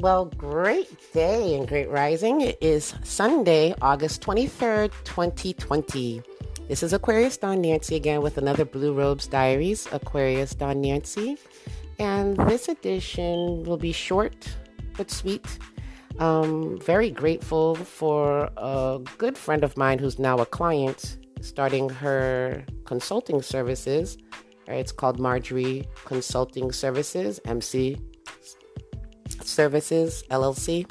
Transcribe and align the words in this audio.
Well, 0.00 0.24
great 0.24 1.12
day 1.12 1.56
and 1.56 1.68
great 1.68 1.90
rising. 1.90 2.40
It 2.40 2.56
is 2.62 2.94
Sunday, 3.04 3.74
August 3.82 4.22
23rd, 4.22 4.92
2020. 5.04 6.22
This 6.68 6.82
is 6.82 6.94
Aquarius 6.94 7.36
Dawn 7.36 7.60
Nancy 7.60 7.96
again 7.96 8.22
with 8.22 8.38
another 8.38 8.64
Blue 8.64 8.94
Robes 8.94 9.26
Diaries, 9.26 9.86
Aquarius 9.92 10.54
Dawn 10.54 10.80
Nancy. 10.80 11.36
And 11.98 12.38
this 12.48 12.70
edition 12.70 13.62
will 13.64 13.76
be 13.76 13.92
short 13.92 14.48
but 14.96 15.10
sweet. 15.10 15.58
Um, 16.18 16.80
very 16.80 17.10
grateful 17.10 17.74
for 17.74 18.48
a 18.56 19.00
good 19.18 19.36
friend 19.36 19.62
of 19.62 19.76
mine 19.76 19.98
who's 19.98 20.18
now 20.18 20.38
a 20.38 20.46
client 20.46 21.18
starting 21.42 21.90
her 21.90 22.64
consulting 22.86 23.42
services. 23.42 24.16
It's 24.66 24.92
called 24.92 25.20
Marjory 25.20 25.86
Consulting 26.06 26.72
Services, 26.72 27.38
MC 27.44 27.98
Services 29.50 30.24
LLC. 30.30 30.90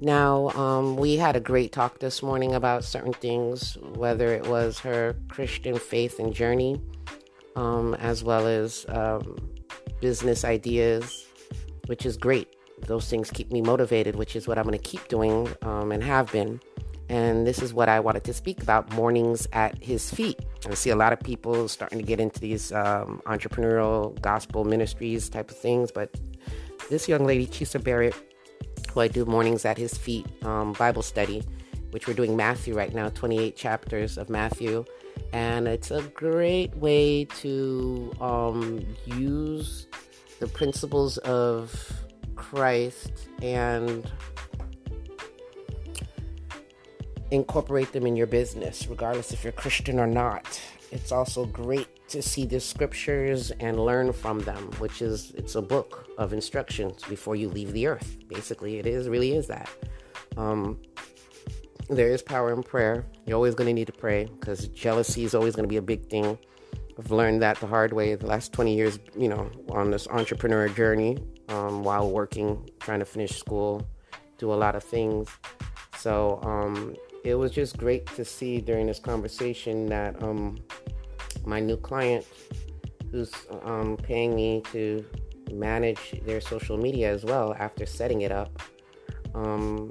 Now, 0.00 0.50
um, 0.50 0.96
we 0.96 1.16
had 1.16 1.34
a 1.34 1.40
great 1.40 1.72
talk 1.72 1.98
this 1.98 2.22
morning 2.22 2.54
about 2.54 2.84
certain 2.84 3.12
things, 3.12 3.76
whether 3.94 4.28
it 4.28 4.46
was 4.46 4.78
her 4.80 5.16
Christian 5.28 5.76
faith 5.76 6.20
and 6.20 6.32
journey, 6.32 6.80
um, 7.56 7.94
as 7.94 8.22
well 8.22 8.46
as 8.46 8.86
um, 8.88 9.36
business 10.00 10.44
ideas, 10.44 11.26
which 11.86 12.06
is 12.06 12.16
great. 12.16 12.54
Those 12.86 13.08
things 13.08 13.30
keep 13.30 13.50
me 13.50 13.60
motivated, 13.60 14.14
which 14.14 14.36
is 14.36 14.46
what 14.46 14.56
I'm 14.56 14.64
going 14.64 14.78
to 14.78 14.84
keep 14.84 15.08
doing 15.08 15.48
um, 15.62 15.90
and 15.90 16.02
have 16.04 16.30
been. 16.30 16.60
And 17.08 17.46
this 17.46 17.60
is 17.60 17.72
what 17.72 17.88
I 17.88 18.00
wanted 18.00 18.24
to 18.24 18.34
speak 18.34 18.62
about 18.62 18.92
mornings 18.92 19.48
at 19.52 19.82
his 19.82 20.12
feet. 20.12 20.38
I 20.68 20.74
see 20.74 20.90
a 20.90 20.96
lot 20.96 21.12
of 21.12 21.20
people 21.20 21.66
starting 21.66 21.98
to 21.98 22.04
get 22.04 22.20
into 22.20 22.38
these 22.38 22.70
um, 22.70 23.22
entrepreneurial 23.26 24.20
gospel 24.20 24.64
ministries 24.64 25.28
type 25.28 25.50
of 25.50 25.56
things, 25.56 25.90
but 25.90 26.14
this 26.88 27.08
young 27.08 27.26
lady, 27.26 27.46
Chisa 27.46 27.82
Barrett, 27.82 28.14
who 28.92 29.00
I 29.00 29.08
do 29.08 29.24
mornings 29.24 29.64
at 29.64 29.78
his 29.78 29.96
feet 29.96 30.26
um, 30.44 30.72
Bible 30.72 31.02
study, 31.02 31.42
which 31.90 32.06
we're 32.06 32.14
doing 32.14 32.36
Matthew 32.36 32.74
right 32.74 32.94
now, 32.94 33.08
28 33.08 33.56
chapters 33.56 34.18
of 34.18 34.28
Matthew. 34.28 34.84
And 35.32 35.68
it's 35.68 35.90
a 35.90 36.02
great 36.02 36.74
way 36.76 37.24
to 37.40 38.12
um, 38.20 38.86
use 39.04 39.86
the 40.40 40.46
principles 40.46 41.18
of 41.18 41.92
Christ 42.36 43.28
and 43.42 44.10
incorporate 47.30 47.92
them 47.92 48.06
in 48.06 48.16
your 48.16 48.26
business, 48.26 48.86
regardless 48.86 49.32
if 49.32 49.44
you're 49.44 49.52
Christian 49.52 49.98
or 49.98 50.06
not. 50.06 50.60
It's 50.90 51.12
also 51.12 51.44
great 51.44 51.97
to 52.08 52.22
see 52.22 52.46
the 52.46 52.58
scriptures 52.58 53.50
and 53.60 53.78
learn 53.78 54.12
from 54.12 54.40
them, 54.40 54.70
which 54.78 55.02
is 55.02 55.32
it's 55.32 55.54
a 55.54 55.62
book 55.62 56.08
of 56.18 56.32
instructions 56.32 57.02
before 57.08 57.36
you 57.36 57.48
leave 57.48 57.72
the 57.72 57.86
earth. 57.86 58.16
Basically, 58.28 58.78
it 58.78 58.86
is 58.86 59.08
really 59.08 59.32
is 59.32 59.46
that. 59.46 59.68
Um, 60.36 60.78
there 61.88 62.08
is 62.08 62.22
power 62.22 62.52
in 62.52 62.62
prayer. 62.62 63.06
You're 63.26 63.36
always 63.36 63.54
going 63.54 63.68
to 63.68 63.72
need 63.72 63.86
to 63.86 63.92
pray 63.92 64.26
because 64.26 64.68
jealousy 64.68 65.24
is 65.24 65.34
always 65.34 65.54
going 65.54 65.64
to 65.64 65.68
be 65.68 65.76
a 65.76 65.82
big 65.82 66.08
thing. 66.08 66.38
I've 66.98 67.10
learned 67.10 67.42
that 67.42 67.58
the 67.60 67.66
hard 67.66 67.92
way 67.92 68.14
the 68.14 68.26
last 68.26 68.52
20 68.52 68.74
years, 68.74 68.98
you 69.16 69.28
know, 69.28 69.50
on 69.70 69.90
this 69.90 70.08
entrepreneur 70.08 70.68
journey 70.68 71.18
um, 71.48 71.84
while 71.84 72.10
working, 72.10 72.68
trying 72.80 72.98
to 72.98 73.04
finish 73.04 73.38
school, 73.38 73.86
do 74.36 74.52
a 74.52 74.54
lot 74.54 74.74
of 74.74 74.82
things. 74.82 75.28
So 75.96 76.40
um, 76.42 76.96
it 77.24 77.34
was 77.34 77.52
just 77.52 77.78
great 77.78 78.06
to 78.16 78.24
see 78.24 78.60
during 78.60 78.86
this 78.86 78.98
conversation 78.98 79.86
that 79.86 80.20
um, 80.22 80.58
my 81.48 81.60
new 81.60 81.76
client, 81.76 82.26
who's 83.10 83.32
um, 83.62 83.96
paying 83.96 84.36
me 84.36 84.62
to 84.72 85.04
manage 85.52 86.20
their 86.26 86.40
social 86.40 86.76
media 86.76 87.10
as 87.10 87.24
well 87.24 87.54
after 87.58 87.86
setting 87.86 88.20
it 88.20 88.30
up, 88.30 88.62
um, 89.34 89.88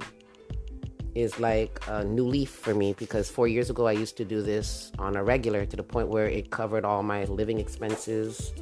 is 1.14 1.40
like 1.40 1.80
a 1.88 2.04
new 2.04 2.24
leaf 2.24 2.50
for 2.50 2.74
me 2.74 2.94
because 2.96 3.28
four 3.28 3.48
years 3.48 3.70
ago 3.70 3.86
I 3.88 3.92
used 3.92 4.16
to 4.18 4.24
do 4.24 4.40
this 4.40 4.92
on 5.00 5.16
a 5.16 5.24
regular 5.24 5.66
to 5.66 5.76
the 5.76 5.82
point 5.82 6.08
where 6.08 6.28
it 6.28 6.50
covered 6.50 6.84
all 6.84 7.02
my 7.02 7.24
living 7.24 7.58
expenses 7.58 8.52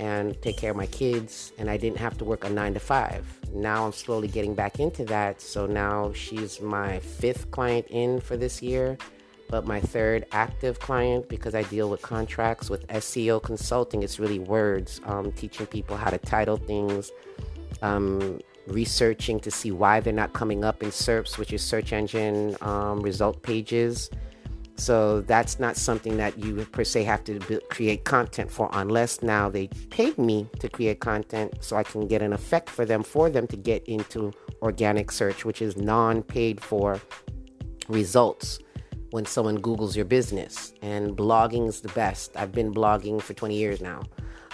and 0.00 0.40
take 0.42 0.56
care 0.56 0.70
of 0.72 0.76
my 0.76 0.86
kids, 0.86 1.52
and 1.58 1.68
I 1.70 1.76
didn't 1.76 1.98
have 1.98 2.16
to 2.18 2.24
work 2.24 2.44
a 2.44 2.50
nine 2.50 2.74
to 2.74 2.80
five. 2.80 3.24
Now 3.52 3.86
I'm 3.86 3.92
slowly 3.92 4.28
getting 4.28 4.54
back 4.54 4.78
into 4.80 5.04
that. 5.06 5.40
So 5.40 5.66
now 5.66 6.12
she's 6.12 6.60
my 6.60 7.00
fifth 7.00 7.50
client 7.50 7.86
in 7.90 8.20
for 8.20 8.36
this 8.36 8.62
year, 8.62 8.96
but 9.48 9.66
my 9.66 9.80
third 9.80 10.26
active 10.32 10.78
client 10.80 11.28
because 11.28 11.54
I 11.54 11.62
deal 11.64 11.88
with 11.90 12.02
contracts 12.02 12.70
with 12.70 12.86
SEO 12.88 13.42
consulting. 13.42 14.02
It's 14.02 14.18
really 14.18 14.38
words, 14.38 15.00
um, 15.04 15.32
teaching 15.32 15.66
people 15.66 15.96
how 15.96 16.10
to 16.10 16.18
title 16.18 16.56
things, 16.56 17.10
um, 17.82 18.40
researching 18.66 19.40
to 19.40 19.50
see 19.50 19.72
why 19.72 20.00
they're 20.00 20.12
not 20.12 20.32
coming 20.32 20.64
up 20.64 20.82
in 20.82 20.90
SERPs, 20.90 21.38
which 21.38 21.52
is 21.52 21.62
search 21.62 21.92
engine 21.92 22.56
um, 22.60 23.00
result 23.00 23.42
pages 23.42 24.10
so 24.78 25.22
that's 25.22 25.58
not 25.58 25.76
something 25.76 26.18
that 26.18 26.38
you 26.38 26.64
per 26.66 26.84
se 26.84 27.02
have 27.02 27.24
to 27.24 27.60
create 27.68 28.04
content 28.04 28.48
for, 28.48 28.70
unless 28.72 29.22
now 29.22 29.50
they 29.50 29.66
pay 29.90 30.14
me 30.16 30.48
to 30.60 30.68
create 30.68 31.00
content 31.00 31.52
so 31.60 31.76
I 31.76 31.82
can 31.82 32.06
get 32.06 32.22
an 32.22 32.32
effect 32.32 32.70
for 32.70 32.84
them 32.84 33.02
for 33.02 33.28
them 33.28 33.48
to 33.48 33.56
get 33.56 33.84
into 33.88 34.32
organic 34.62 35.10
search, 35.10 35.44
which 35.44 35.60
is 35.60 35.76
non 35.76 36.22
paid 36.22 36.60
for 36.60 37.00
results 37.88 38.60
when 39.10 39.26
someone 39.26 39.58
Googles 39.58 39.96
your 39.96 40.04
business. 40.04 40.72
And 40.82 41.16
blogging 41.16 41.68
is 41.68 41.80
the 41.80 41.88
best. 41.90 42.36
I've 42.36 42.52
been 42.52 42.72
blogging 42.72 43.20
for 43.22 43.34
20 43.34 43.56
years 43.56 43.80
now. 43.80 44.02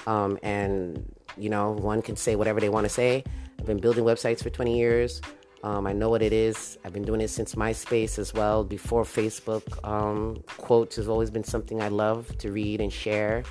Um, 0.07 0.39
and, 0.43 1.13
you 1.37 1.49
know, 1.49 1.73
one 1.73 2.03
can 2.03 2.17
say 2.17 2.37
whatever 2.37 2.61
they 2.61 2.69
want 2.69 2.85
to 2.85 2.91
say. 2.91 3.25
I've 3.59 3.67
been 3.67 3.81
building 3.81 4.05
websites 4.05 4.43
for 4.43 4.51
20 4.51 4.79
years. 4.79 5.21
Um, 5.63 5.87
I 5.87 5.95
know 5.95 6.11
what 6.11 6.21
it 6.21 6.33
is. 6.35 6.77
I've 6.85 6.93
been 6.93 7.05
doing 7.05 7.23
it 7.23 7.29
since 7.29 7.55
MySpace 7.55 8.19
as 8.19 8.35
well, 8.35 8.65
before 8.65 9.05
Facebook. 9.05 9.63
Um, 9.83 10.45
quotes 10.59 10.97
has 10.97 11.09
always 11.09 11.31
been 11.31 11.45
something 11.45 11.81
I 11.81 11.89
love 11.89 12.37
to 12.39 12.53
read 12.53 12.83
and 12.83 12.93
share, 12.93 13.45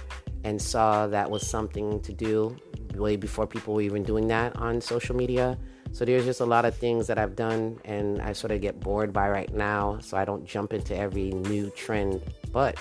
and 0.43 0.61
saw 0.61 1.07
that 1.07 1.31
was 1.31 1.47
something 1.47 1.99
to 2.01 2.13
do 2.13 2.55
way 2.95 3.15
before 3.15 3.47
people 3.47 3.73
were 3.73 3.81
even 3.81 4.03
doing 4.03 4.27
that 4.27 4.55
on 4.57 4.81
social 4.81 5.15
media. 5.15 5.57
So 5.93 6.05
there's 6.05 6.25
just 6.25 6.41
a 6.41 6.45
lot 6.45 6.65
of 6.65 6.75
things 6.75 7.05
that 7.05 7.19
I've 7.19 7.35
done, 7.35 7.79
and 7.85 8.19
I 8.19 8.33
sort 8.33 8.49
of 8.49 8.61
get 8.61 8.79
bored 8.79 9.13
by 9.13 9.29
right 9.29 9.53
now, 9.53 9.99
so 9.99 10.17
I 10.17 10.25
don't 10.25 10.43
jump 10.43 10.73
into 10.73 10.97
every 10.97 11.29
new 11.29 11.69
trend. 11.69 12.19
But 12.51 12.79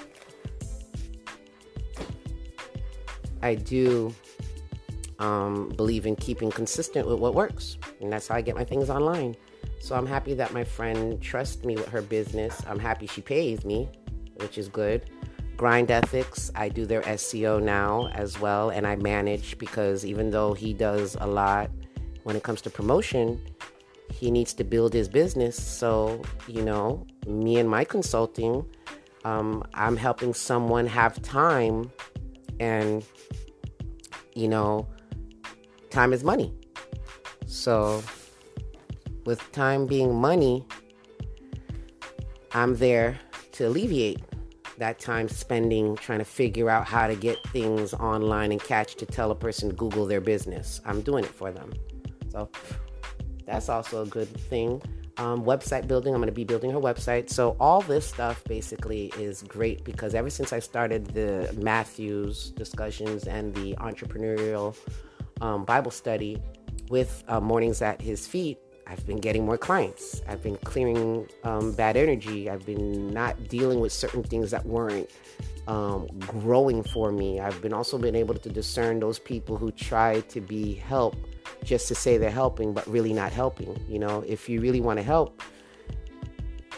I 3.42 3.54
do 3.54 4.14
um, 5.18 5.68
believe 5.76 6.06
in 6.06 6.16
keeping 6.16 6.50
consistent 6.50 7.06
with 7.06 7.18
what 7.18 7.34
works. 7.34 7.76
And 8.00 8.10
that's 8.10 8.28
how 8.28 8.36
I 8.36 8.40
get 8.40 8.56
my 8.56 8.64
things 8.64 8.88
online. 8.88 9.36
So 9.78 9.94
I'm 9.94 10.06
happy 10.06 10.32
that 10.32 10.54
my 10.54 10.64
friend 10.64 11.20
trusts 11.20 11.64
me 11.64 11.76
with 11.76 11.88
her 11.88 12.00
business. 12.00 12.62
I'm 12.66 12.78
happy 12.78 13.06
she 13.06 13.20
pays 13.20 13.62
me, 13.62 13.90
which 14.36 14.56
is 14.56 14.68
good. 14.68 15.10
Grind 15.58 15.90
Ethics, 15.90 16.50
I 16.54 16.70
do 16.70 16.86
their 16.86 17.02
SEO 17.02 17.62
now 17.62 18.08
as 18.14 18.40
well, 18.40 18.70
and 18.70 18.86
I 18.86 18.96
manage 18.96 19.58
because 19.58 20.06
even 20.06 20.30
though 20.30 20.54
he 20.54 20.72
does 20.72 21.14
a 21.20 21.26
lot 21.26 21.70
when 22.24 22.36
it 22.36 22.42
comes 22.42 22.60
to 22.62 22.70
promotion, 22.70 23.40
he 24.10 24.30
needs 24.30 24.52
to 24.54 24.64
build 24.64 24.92
his 24.92 25.08
business. 25.08 25.60
So, 25.60 26.22
you 26.46 26.62
know, 26.62 27.06
me 27.26 27.58
and 27.58 27.68
my 27.68 27.84
consulting, 27.84 28.64
um, 29.24 29.64
I'm 29.74 29.96
helping 29.96 30.34
someone 30.34 30.86
have 30.86 31.20
time 31.22 31.90
and, 32.60 33.04
you 34.34 34.48
know, 34.48 34.86
time 35.90 36.12
is 36.12 36.22
money. 36.24 36.52
So, 37.46 38.02
with 39.24 39.50
time 39.52 39.86
being 39.86 40.14
money, 40.14 40.66
I'm 42.52 42.76
there 42.76 43.18
to 43.52 43.68
alleviate 43.68 44.20
that 44.78 44.98
time 44.98 45.28
spending 45.28 45.96
trying 45.96 46.18
to 46.18 46.24
figure 46.24 46.68
out 46.68 46.86
how 46.86 47.06
to 47.06 47.14
get 47.14 47.38
things 47.48 47.94
online 47.94 48.52
and 48.52 48.60
catch 48.60 48.96
to 48.96 49.06
tell 49.06 49.30
a 49.30 49.34
person 49.34 49.70
Google 49.74 50.06
their 50.06 50.20
business. 50.20 50.80
I'm 50.84 51.02
doing 51.02 51.24
it 51.24 51.30
for 51.30 51.52
them. 51.52 51.72
So, 52.32 52.48
that's 53.46 53.68
also 53.68 54.02
a 54.02 54.06
good 54.06 54.28
thing. 54.28 54.82
Um, 55.18 55.44
website 55.44 55.86
building, 55.86 56.14
I'm 56.14 56.20
going 56.20 56.28
to 56.28 56.32
be 56.32 56.44
building 56.44 56.70
her 56.70 56.80
website. 56.80 57.28
So, 57.28 57.56
all 57.60 57.82
this 57.82 58.06
stuff 58.06 58.42
basically 58.44 59.12
is 59.18 59.42
great 59.42 59.84
because 59.84 60.14
ever 60.14 60.30
since 60.30 60.52
I 60.52 60.58
started 60.58 61.06
the 61.08 61.54
Matthews 61.60 62.50
discussions 62.50 63.26
and 63.26 63.54
the 63.54 63.74
entrepreneurial 63.74 64.76
um, 65.40 65.64
Bible 65.64 65.90
study 65.90 66.40
with 66.88 67.22
uh, 67.28 67.40
Mornings 67.40 67.82
at 67.82 68.00
His 68.00 68.26
Feet, 68.26 68.58
I've 68.86 69.06
been 69.06 69.18
getting 69.18 69.44
more 69.44 69.58
clients. 69.58 70.22
I've 70.28 70.42
been 70.42 70.56
clearing 70.58 71.28
um, 71.44 71.72
bad 71.72 71.96
energy. 71.96 72.50
I've 72.50 72.64
been 72.64 73.08
not 73.08 73.48
dealing 73.48 73.80
with 73.80 73.92
certain 73.92 74.22
things 74.22 74.50
that 74.50 74.64
weren't 74.64 75.10
um, 75.66 76.06
growing 76.20 76.82
for 76.82 77.12
me. 77.12 77.38
I've 77.38 77.60
been 77.62 77.72
also 77.72 77.98
been 77.98 78.16
able 78.16 78.34
to 78.34 78.48
discern 78.48 78.98
those 78.98 79.18
people 79.18 79.56
who 79.56 79.70
try 79.72 80.20
to 80.20 80.40
be 80.40 80.74
help 80.74 81.16
just 81.64 81.88
to 81.88 81.94
say 81.94 82.18
they're 82.18 82.30
helping, 82.30 82.72
but 82.72 82.86
really 82.86 83.12
not 83.12 83.32
helping. 83.32 83.78
You 83.88 83.98
know, 83.98 84.24
if 84.26 84.48
you 84.48 84.60
really 84.60 84.80
want 84.80 84.98
to 84.98 85.02
help, 85.02 85.42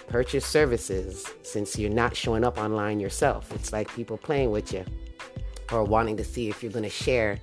purchase 0.09 0.45
services 0.45 1.27
since 1.43 1.79
you're 1.79 1.91
not 1.91 2.15
showing 2.15 2.45
up 2.45 2.59
online 2.59 3.01
yourself. 3.01 3.53
It's 3.55 3.73
like 3.73 3.93
people 3.95 4.17
playing 4.17 4.51
with 4.51 4.73
you 4.73 4.85
or 5.73 5.83
wanting 5.85 6.17
to 6.19 6.25
see 6.25 6.49
if 6.49 6.63
you're 6.63 6.73
going 6.73 6.85
to 6.85 6.91
share 6.91 7.39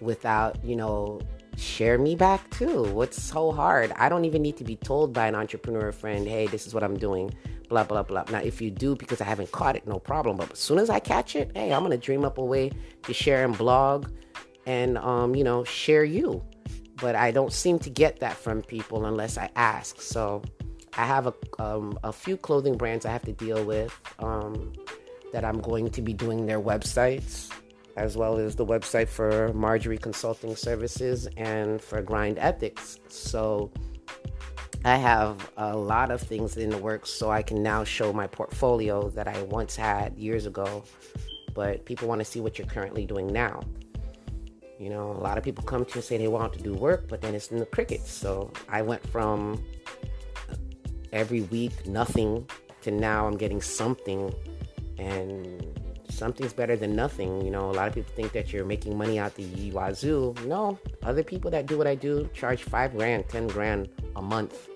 without, 0.00 0.62
you 0.64 0.76
know, 0.76 1.20
share 1.56 1.98
me 1.98 2.14
back 2.14 2.48
too. 2.50 2.84
What's 2.92 3.22
so 3.22 3.52
hard? 3.52 3.92
I 3.96 4.08
don't 4.08 4.24
even 4.24 4.42
need 4.42 4.56
to 4.58 4.64
be 4.64 4.76
told 4.76 5.12
by 5.12 5.28
an 5.28 5.34
entrepreneur 5.34 5.92
friend, 5.92 6.26
hey, 6.26 6.46
this 6.46 6.66
is 6.66 6.74
what 6.74 6.82
I'm 6.82 6.98
doing, 6.98 7.32
blah, 7.68 7.84
blah, 7.84 8.02
blah. 8.02 8.24
Now, 8.30 8.40
if 8.40 8.60
you 8.60 8.70
do 8.70 8.96
because 8.96 9.20
I 9.20 9.24
haven't 9.24 9.52
caught 9.52 9.76
it, 9.76 9.86
no 9.86 9.98
problem. 9.98 10.36
But 10.36 10.52
as 10.52 10.58
soon 10.58 10.78
as 10.78 10.90
I 10.90 10.98
catch 10.98 11.36
it, 11.36 11.52
hey, 11.54 11.72
I'm 11.72 11.80
going 11.80 11.92
to 11.92 11.98
dream 11.98 12.24
up 12.24 12.38
a 12.38 12.44
way 12.44 12.70
to 13.04 13.12
share 13.12 13.44
and 13.44 13.56
blog 13.56 14.08
and, 14.66 14.98
um, 14.98 15.34
you 15.34 15.44
know, 15.44 15.64
share 15.64 16.04
you. 16.04 16.42
But 17.00 17.14
I 17.14 17.30
don't 17.30 17.52
seem 17.52 17.78
to 17.80 17.90
get 17.90 18.20
that 18.20 18.36
from 18.36 18.62
people 18.62 19.06
unless 19.06 19.38
I 19.38 19.50
ask. 19.56 20.00
So 20.00 20.42
I 20.96 21.06
have 21.06 21.26
a, 21.26 21.34
um, 21.58 21.98
a 22.04 22.12
few 22.12 22.36
clothing 22.36 22.76
brands 22.76 23.06
I 23.06 23.10
have 23.10 23.22
to 23.22 23.32
deal 23.32 23.64
with 23.64 23.96
um, 24.18 24.72
that 25.32 25.44
I'm 25.44 25.60
going 25.60 25.90
to 25.90 26.02
be 26.02 26.12
doing 26.12 26.46
their 26.46 26.60
websites 26.60 27.50
as 27.96 28.16
well 28.16 28.38
as 28.38 28.56
the 28.56 28.64
website 28.64 29.08
for 29.08 29.52
Marjory 29.52 29.98
Consulting 29.98 30.56
Services 30.56 31.28
and 31.36 31.80
for 31.80 32.00
Grind 32.02 32.38
Ethics. 32.38 32.98
So 33.08 33.70
I 34.84 34.96
have 34.96 35.50
a 35.56 35.76
lot 35.76 36.10
of 36.10 36.20
things 36.20 36.56
in 36.56 36.70
the 36.70 36.78
works 36.78 37.10
so 37.10 37.30
I 37.30 37.42
can 37.42 37.62
now 37.62 37.84
show 37.84 38.12
my 38.12 38.26
portfolio 38.26 39.10
that 39.10 39.28
I 39.28 39.42
once 39.42 39.76
had 39.76 40.16
years 40.16 40.46
ago. 40.46 40.84
But 41.52 41.84
people 41.84 42.08
want 42.08 42.20
to 42.20 42.24
see 42.24 42.40
what 42.40 42.58
you're 42.58 42.68
currently 42.68 43.04
doing 43.04 43.26
now. 43.26 43.60
You 44.80 44.88
know, 44.88 45.10
a 45.10 45.20
lot 45.20 45.36
of 45.36 45.44
people 45.44 45.62
come 45.62 45.84
to 45.84 45.90
you 45.90 45.96
and 45.96 46.04
say 46.04 46.16
they 46.16 46.26
want 46.26 46.54
to 46.54 46.62
do 46.62 46.72
work, 46.72 47.06
but 47.06 47.20
then 47.20 47.34
it's 47.34 47.48
in 47.48 47.58
the 47.58 47.66
crickets. 47.66 48.10
So 48.10 48.50
I 48.66 48.80
went 48.80 49.06
from 49.08 49.62
every 51.12 51.42
week 51.42 51.86
nothing 51.86 52.48
to 52.80 52.90
now 52.90 53.26
I'm 53.26 53.36
getting 53.36 53.60
something 53.60 54.34
and 54.96 55.78
something's 56.08 56.54
better 56.54 56.76
than 56.76 56.96
nothing. 56.96 57.44
You 57.44 57.50
know, 57.50 57.70
a 57.70 57.72
lot 57.72 57.88
of 57.88 57.94
people 57.94 58.10
think 58.16 58.32
that 58.32 58.54
you're 58.54 58.64
making 58.64 58.96
money 58.96 59.18
out 59.18 59.34
the 59.34 59.70
wazoo. 59.70 60.34
No, 60.46 60.78
other 61.02 61.22
people 61.22 61.50
that 61.50 61.66
do 61.66 61.76
what 61.76 61.86
I 61.86 61.94
do 61.94 62.30
charge 62.32 62.62
five 62.62 62.96
grand, 62.96 63.28
ten 63.28 63.48
grand 63.48 63.90
a 64.16 64.22
month 64.22 64.66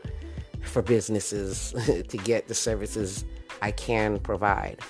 for 0.60 0.82
businesses 0.82 1.72
to 2.08 2.16
get 2.18 2.46
the 2.46 2.54
services 2.54 3.24
I 3.62 3.70
can 3.70 4.18
provide. 4.18 4.80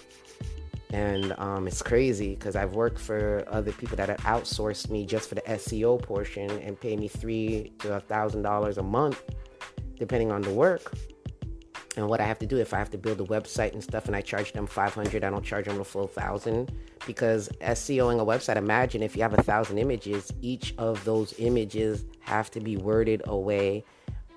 And 0.92 1.34
um, 1.38 1.66
it's 1.66 1.82
crazy 1.82 2.34
because 2.34 2.56
I've 2.56 2.74
worked 2.74 2.98
for 2.98 3.44
other 3.48 3.72
people 3.72 3.96
that 3.96 4.08
have 4.08 4.18
outsourced 4.18 4.90
me 4.90 5.06
just 5.06 5.28
for 5.28 5.34
the 5.34 5.42
SEO 5.42 6.00
portion 6.00 6.50
and 6.50 6.78
pay 6.80 6.96
me 6.96 7.08
three 7.08 7.72
to 7.80 7.94
a 7.96 8.00
thousand 8.00 8.42
dollars 8.42 8.78
a 8.78 8.82
month, 8.82 9.22
depending 9.98 10.30
on 10.30 10.42
the 10.42 10.50
work. 10.50 10.92
And 11.96 12.08
what 12.08 12.20
I 12.20 12.24
have 12.24 12.38
to 12.40 12.46
do 12.46 12.58
if 12.58 12.74
I 12.74 12.78
have 12.78 12.90
to 12.90 12.98
build 12.98 13.20
a 13.20 13.24
website 13.24 13.72
and 13.72 13.82
stuff 13.82 14.06
and 14.06 14.16
I 14.16 14.20
charge 14.20 14.52
them 14.52 14.66
500 14.66 15.22
I 15.22 15.30
don't 15.30 15.44
charge 15.44 15.66
them 15.66 15.78
the 15.78 15.84
full 15.84 16.08
thousand. 16.08 16.72
Because 17.06 17.48
SEOing 17.60 18.20
a 18.20 18.24
website 18.24 18.56
imagine 18.56 19.02
if 19.02 19.16
you 19.16 19.22
have 19.22 19.34
a 19.38 19.42
thousand 19.42 19.78
images 19.78 20.32
each 20.40 20.74
of 20.78 21.04
those 21.04 21.34
images 21.38 22.04
have 22.20 22.50
to 22.52 22.60
be 22.60 22.76
worded 22.76 23.22
away 23.26 23.84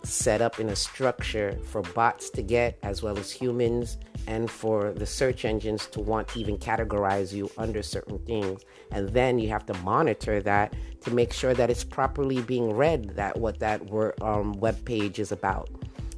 set 0.03 0.41
up 0.41 0.59
in 0.59 0.69
a 0.69 0.75
structure 0.75 1.57
for 1.63 1.81
bots 1.81 2.29
to 2.29 2.41
get 2.41 2.77
as 2.83 3.03
well 3.03 3.17
as 3.17 3.31
humans 3.31 3.97
and 4.27 4.49
for 4.49 4.91
the 4.93 5.05
search 5.05 5.45
engines 5.45 5.87
to 5.87 5.99
want 5.99 6.27
to 6.29 6.39
even 6.39 6.57
categorize 6.57 7.33
you 7.33 7.49
under 7.57 7.81
certain 7.81 8.19
things 8.19 8.61
and 8.91 9.09
then 9.09 9.39
you 9.39 9.49
have 9.49 9.65
to 9.65 9.73
monitor 9.75 10.41
that 10.41 10.73
to 11.01 11.11
make 11.11 11.33
sure 11.33 11.53
that 11.53 11.69
it's 11.69 11.83
properly 11.83 12.41
being 12.41 12.71
read 12.71 13.09
that 13.15 13.37
what 13.37 13.59
that 13.59 13.81
um, 14.21 14.53
web 14.53 14.83
page 14.85 15.19
is 15.19 15.31
about 15.31 15.69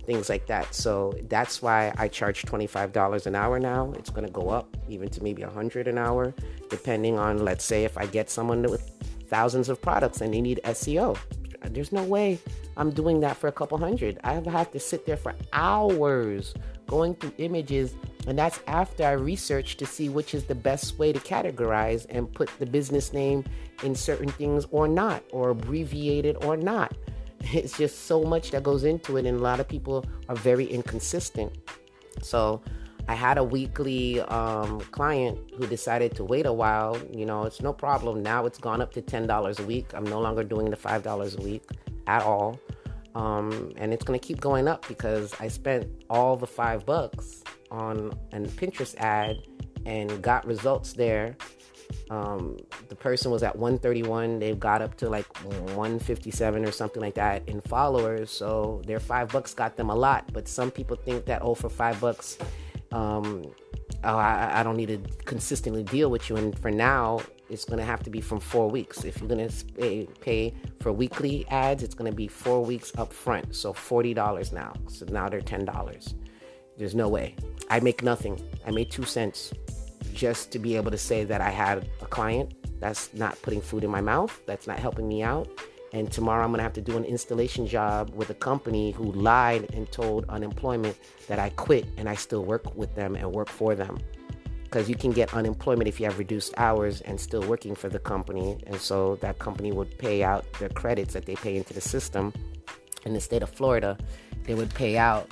things 0.09 0.27
like 0.27 0.47
that. 0.47 0.73
So 0.73 1.13
that's 1.27 1.61
why 1.61 1.93
I 1.95 2.07
charge 2.07 2.41
$25 2.41 3.27
an 3.27 3.35
hour 3.35 3.59
now. 3.59 3.93
It's 3.95 4.09
going 4.09 4.25
to 4.25 4.33
go 4.33 4.49
up 4.49 4.75
even 4.87 5.07
to 5.09 5.21
maybe 5.21 5.43
100 5.43 5.87
an 5.87 5.99
hour, 5.99 6.33
depending 6.71 7.19
on, 7.19 7.45
let's 7.45 7.63
say, 7.63 7.83
if 7.83 7.95
I 7.95 8.07
get 8.07 8.27
someone 8.31 8.63
with 8.63 8.89
thousands 9.27 9.69
of 9.69 9.79
products 9.79 10.21
and 10.21 10.33
they 10.33 10.41
need 10.41 10.61
SEO. 10.63 11.15
There's 11.65 11.91
no 11.91 12.03
way 12.03 12.39
I'm 12.77 12.91
doing 12.91 13.19
that 13.21 13.37
for 13.37 13.47
a 13.47 13.51
couple 13.51 13.77
hundred. 13.77 14.19
I 14.23 14.33
have 14.33 14.71
to 14.71 14.79
sit 14.79 15.05
there 15.05 15.17
for 15.17 15.33
hours 15.53 16.53
going 16.87 17.15
through 17.15 17.33
images, 17.37 17.93
and 18.27 18.37
that's 18.37 18.59
after 18.67 19.05
I 19.05 19.11
research 19.11 19.77
to 19.77 19.85
see 19.85 20.09
which 20.09 20.33
is 20.33 20.45
the 20.45 20.55
best 20.55 20.97
way 20.97 21.13
to 21.13 21.19
categorize 21.19 22.05
and 22.09 22.31
put 22.33 22.49
the 22.59 22.65
business 22.65 23.13
name 23.13 23.43
in 23.83 23.95
certain 23.95 24.29
things 24.29 24.65
or 24.71 24.87
not, 24.87 25.23
or 25.31 25.49
abbreviate 25.51 26.25
it 26.25 26.43
or 26.43 26.57
not. 26.57 26.95
It's 27.53 27.77
just 27.77 28.05
so 28.05 28.23
much 28.23 28.51
that 28.51 28.63
goes 28.63 28.83
into 28.83 29.15
it, 29.17 29.25
and 29.25 29.39
a 29.39 29.41
lot 29.41 29.59
of 29.59 29.67
people 29.67 30.05
are 30.27 30.35
very 30.35 30.65
inconsistent. 30.65 31.53
So, 32.21 32.61
I 33.09 33.15
had 33.15 33.39
a 33.39 33.43
weekly 33.43 34.21
um, 34.21 34.81
client 34.91 35.39
who 35.57 35.65
decided 35.65 36.15
to 36.17 36.23
wait 36.23 36.45
a 36.45 36.53
while. 36.53 36.95
You 37.11 37.25
know, 37.25 37.45
it's 37.45 37.59
no 37.59 37.73
problem. 37.73 38.21
Now 38.21 38.45
it's 38.45 38.59
gone 38.59 38.81
up 38.81 38.93
to 38.93 39.01
$10 39.01 39.59
a 39.59 39.63
week. 39.63 39.87
I'm 39.95 40.03
no 40.03 40.19
longer 40.21 40.43
doing 40.43 40.69
the 40.69 40.77
$5 40.77 41.39
a 41.39 41.41
week 41.41 41.63
at 42.05 42.21
all. 42.21 42.59
Um, 43.15 43.73
and 43.77 43.91
it's 43.95 44.05
going 44.05 44.19
to 44.19 44.23
keep 44.23 44.39
going 44.39 44.67
up 44.67 44.87
because 44.87 45.33
I 45.39 45.47
spent 45.47 45.89
all 46.07 46.37
the 46.37 46.45
five 46.45 46.85
bucks 46.85 47.43
on 47.71 48.13
a 48.31 48.41
Pinterest 48.41 48.95
ad 48.97 49.37
and 49.87 50.21
got 50.21 50.45
results 50.45 50.93
there 50.93 51.35
um, 52.09 52.57
the 52.87 52.95
person 52.95 53.31
was 53.31 53.43
at 53.43 53.55
131. 53.55 54.39
They've 54.39 54.59
got 54.59 54.81
up 54.81 54.95
to 54.97 55.09
like 55.09 55.25
157 55.43 56.65
or 56.65 56.71
something 56.71 57.01
like 57.01 57.15
that 57.15 57.47
in 57.47 57.61
followers. 57.61 58.31
So 58.31 58.81
their 58.85 58.99
five 58.99 59.29
bucks 59.29 59.53
got 59.53 59.75
them 59.77 59.89
a 59.89 59.95
lot. 59.95 60.31
But 60.33 60.47
some 60.47 60.71
people 60.71 60.95
think 60.97 61.25
that, 61.25 61.41
oh, 61.41 61.55
for 61.55 61.69
five 61.69 61.99
bucks, 61.99 62.37
um, 62.91 63.43
oh, 64.03 64.17
I, 64.17 64.59
I 64.59 64.63
don't 64.63 64.77
need 64.77 64.89
to 64.89 65.23
consistently 65.25 65.83
deal 65.83 66.09
with 66.09 66.29
you. 66.29 66.37
And 66.37 66.57
for 66.57 66.71
now, 66.71 67.21
it's 67.49 67.65
going 67.65 67.79
to 67.79 67.85
have 67.85 68.03
to 68.03 68.09
be 68.09 68.21
from 68.21 68.39
four 68.39 68.69
weeks. 68.69 69.03
If 69.03 69.19
you're 69.19 69.29
going 69.29 69.47
to 69.47 70.07
pay 70.21 70.53
for 70.81 70.91
weekly 70.91 71.47
ads, 71.49 71.83
it's 71.83 71.95
going 71.95 72.09
to 72.09 72.15
be 72.15 72.27
four 72.27 72.63
weeks 72.63 72.91
up 72.97 73.11
front. 73.11 73.55
So 73.55 73.73
$40 73.73 74.53
now. 74.53 74.73
So 74.87 75.05
now 75.05 75.29
they're 75.29 75.41
$10. 75.41 76.13
There's 76.77 76.95
no 76.95 77.09
way. 77.09 77.35
I 77.69 77.79
make 77.79 78.03
nothing. 78.03 78.41
I 78.65 78.71
made 78.71 78.91
two 78.91 79.03
cents 79.03 79.53
just 80.13 80.51
to 80.51 80.59
be 80.59 80.75
able 80.75 80.91
to 80.91 80.97
say 80.97 81.23
that 81.23 81.41
I 81.41 81.49
had 81.49 81.89
a 82.01 82.05
client 82.05 82.53
that's 82.79 83.13
not 83.13 83.41
putting 83.41 83.61
food 83.61 83.83
in 83.83 83.89
my 83.89 84.01
mouth, 84.01 84.41
that's 84.45 84.67
not 84.67 84.79
helping 84.79 85.07
me 85.07 85.21
out. 85.21 85.49
And 85.91 86.11
tomorrow 86.11 86.43
I'm 86.43 86.51
gonna 86.51 86.63
have 86.63 86.73
to 86.73 86.81
do 86.81 86.97
an 86.97 87.05
installation 87.05 87.65
job 87.65 88.11
with 88.13 88.29
a 88.29 88.35
company 88.35 88.91
who 88.91 89.11
lied 89.11 89.73
and 89.73 89.91
told 89.91 90.25
unemployment 90.29 90.97
that 91.27 91.39
I 91.39 91.49
quit 91.51 91.85
and 91.97 92.07
I 92.07 92.15
still 92.15 92.43
work 92.45 92.75
with 92.75 92.93
them 92.95 93.15
and 93.15 93.31
work 93.31 93.49
for 93.49 93.75
them. 93.75 93.97
Because 94.63 94.87
you 94.87 94.95
can 94.95 95.11
get 95.11 95.33
unemployment 95.33 95.87
if 95.87 95.99
you 95.99 96.05
have 96.05 96.19
reduced 96.19 96.53
hours 96.57 97.01
and 97.01 97.19
still 97.19 97.41
working 97.41 97.73
for 97.73 97.89
the 97.89 97.97
company. 97.97 98.61
And 98.67 98.75
so 98.75 99.15
that 99.15 99.39
company 99.39 99.71
would 99.71 99.97
pay 99.97 100.21
out 100.21 100.45
their 100.59 100.69
credits 100.69 101.13
that 101.15 101.25
they 101.25 101.35
pay 101.35 101.57
into 101.57 101.73
the 101.73 101.81
system. 101.81 102.31
In 103.03 103.13
the 103.13 103.19
state 103.19 103.41
of 103.41 103.49
Florida, 103.49 103.97
they 104.43 104.53
would 104.53 104.71
pay 104.75 104.95
out 104.95 105.27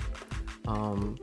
um, 0.68 1.20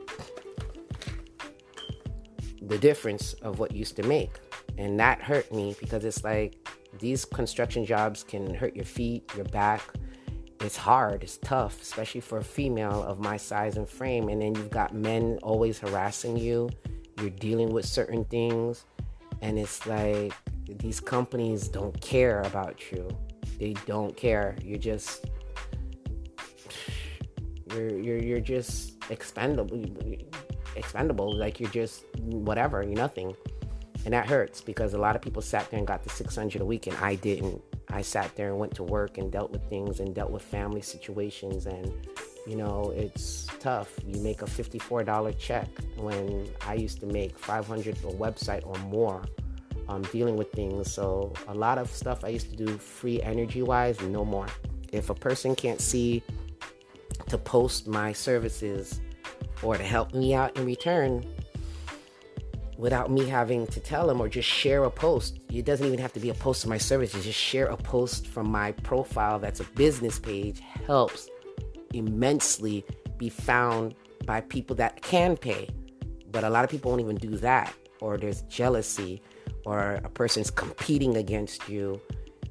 the 2.61 2.77
difference 2.77 3.33
of 3.33 3.59
what 3.59 3.75
used 3.75 3.97
to 3.97 4.03
make. 4.03 4.39
And 4.77 4.99
that 4.99 5.21
hurt 5.21 5.51
me 5.53 5.75
because 5.79 6.05
it's 6.05 6.23
like 6.23 6.64
these 6.99 7.25
construction 7.25 7.85
jobs 7.85 8.23
can 8.23 8.53
hurt 8.53 8.75
your 8.75 8.85
feet, 8.85 9.29
your 9.35 9.45
back. 9.45 9.81
It's 10.61 10.77
hard, 10.77 11.23
it's 11.23 11.37
tough, 11.37 11.81
especially 11.81 12.21
for 12.21 12.37
a 12.37 12.43
female 12.43 13.03
of 13.03 13.19
my 13.19 13.37
size 13.37 13.77
and 13.77 13.87
frame. 13.87 14.29
And 14.29 14.41
then 14.41 14.55
you've 14.55 14.69
got 14.69 14.93
men 14.93 15.37
always 15.43 15.79
harassing 15.79 16.37
you. 16.37 16.69
You're 17.19 17.29
dealing 17.29 17.71
with 17.71 17.85
certain 17.85 18.25
things. 18.25 18.85
And 19.41 19.59
it's 19.59 19.85
like 19.85 20.33
these 20.67 20.99
companies 20.99 21.67
don't 21.67 21.99
care 22.01 22.41
about 22.41 22.91
you. 22.91 23.07
They 23.59 23.73
don't 23.85 24.15
care. 24.15 24.55
You're 24.63 24.79
just 24.79 25.25
you're 27.71 27.97
you're 27.97 28.17
you're 28.17 28.39
just 28.39 28.93
expendable 29.09 29.81
expendable. 30.75 31.35
Like 31.35 31.59
you're 31.59 31.69
just 31.69 32.05
whatever, 32.19 32.83
you're 32.83 32.93
nothing. 32.93 33.35
And 34.05 34.13
that 34.13 34.27
hurts 34.27 34.61
because 34.61 34.93
a 34.93 34.99
lot 34.99 35.15
of 35.15 35.21
people 35.21 35.41
sat 35.41 35.69
there 35.71 35.79
and 35.79 35.87
got 35.87 36.03
the 36.03 36.09
600 36.09 36.61
a 36.61 36.65
week 36.65 36.87
and 36.87 36.95
I 36.97 37.15
didn't. 37.15 37.61
I 37.89 38.01
sat 38.01 38.35
there 38.35 38.49
and 38.49 38.59
went 38.59 38.75
to 38.75 38.83
work 38.83 39.17
and 39.17 39.31
dealt 39.31 39.51
with 39.51 39.67
things 39.67 39.99
and 39.99 40.13
dealt 40.13 40.29
with 40.29 40.43
family 40.43 40.81
situations 40.81 41.65
and 41.65 41.91
you 42.45 42.55
know, 42.55 42.93
it's 42.95 43.47
tough. 43.59 43.91
You 44.05 44.21
make 44.21 44.43
a 44.43 44.45
$54 44.45 45.37
check 45.39 45.67
when 45.97 46.47
I 46.61 46.75
used 46.75 46.99
to 46.99 47.07
make 47.07 47.39
500 47.39 47.95
a 47.95 47.99
website 48.13 48.65
or 48.67 48.77
more 48.87 49.23
um, 49.87 50.03
dealing 50.11 50.35
with 50.35 50.51
things. 50.51 50.91
So 50.91 51.33
a 51.47 51.53
lot 51.53 51.77
of 51.79 51.89
stuff 51.89 52.23
I 52.23 52.29
used 52.29 52.51
to 52.51 52.55
do 52.55 52.77
free 52.77 53.21
energy 53.21 53.63
wise, 53.63 53.99
no 54.01 54.23
more. 54.23 54.47
If 54.91 55.09
a 55.09 55.15
person 55.15 55.55
can't 55.55 55.81
see 55.81 56.23
to 57.29 57.37
post 57.37 57.87
my 57.87 58.13
services 58.13 59.01
or 59.63 59.77
to 59.77 59.83
help 59.83 60.13
me 60.13 60.35
out 60.35 60.55
in 60.57 60.65
return 60.65 61.25
without 62.77 63.09
me 63.09 63.25
having 63.25 63.65
to 63.67 63.79
tell 63.79 64.07
them 64.07 64.19
or 64.19 64.27
just 64.27 64.47
share 64.49 64.83
a 64.83 64.91
post. 64.91 65.39
It 65.49 65.65
doesn't 65.65 65.85
even 65.85 65.99
have 65.99 66.13
to 66.13 66.19
be 66.19 66.29
a 66.29 66.33
post 66.33 66.63
of 66.63 66.69
my 66.69 66.77
services, 66.77 67.23
just 67.23 67.39
share 67.39 67.67
a 67.67 67.77
post 67.77 68.27
from 68.27 68.49
my 68.49 68.73
profile 68.73 69.39
that's 69.39 69.59
a 69.61 69.65
business 69.75 70.19
page 70.19 70.61
helps 70.85 71.29
immensely 71.93 72.85
be 73.17 73.29
found 73.29 73.95
by 74.25 74.41
people 74.41 74.75
that 74.75 75.01
can 75.01 75.37
pay. 75.37 75.69
But 76.31 76.43
a 76.43 76.49
lot 76.49 76.63
of 76.65 76.69
people 76.69 76.91
won't 76.91 77.01
even 77.01 77.15
do 77.15 77.37
that, 77.37 77.73
or 78.01 78.17
there's 78.17 78.41
jealousy, 78.43 79.21
or 79.65 80.01
a 80.03 80.09
person's 80.09 80.51
competing 80.51 81.15
against 81.17 81.69
you. 81.69 82.01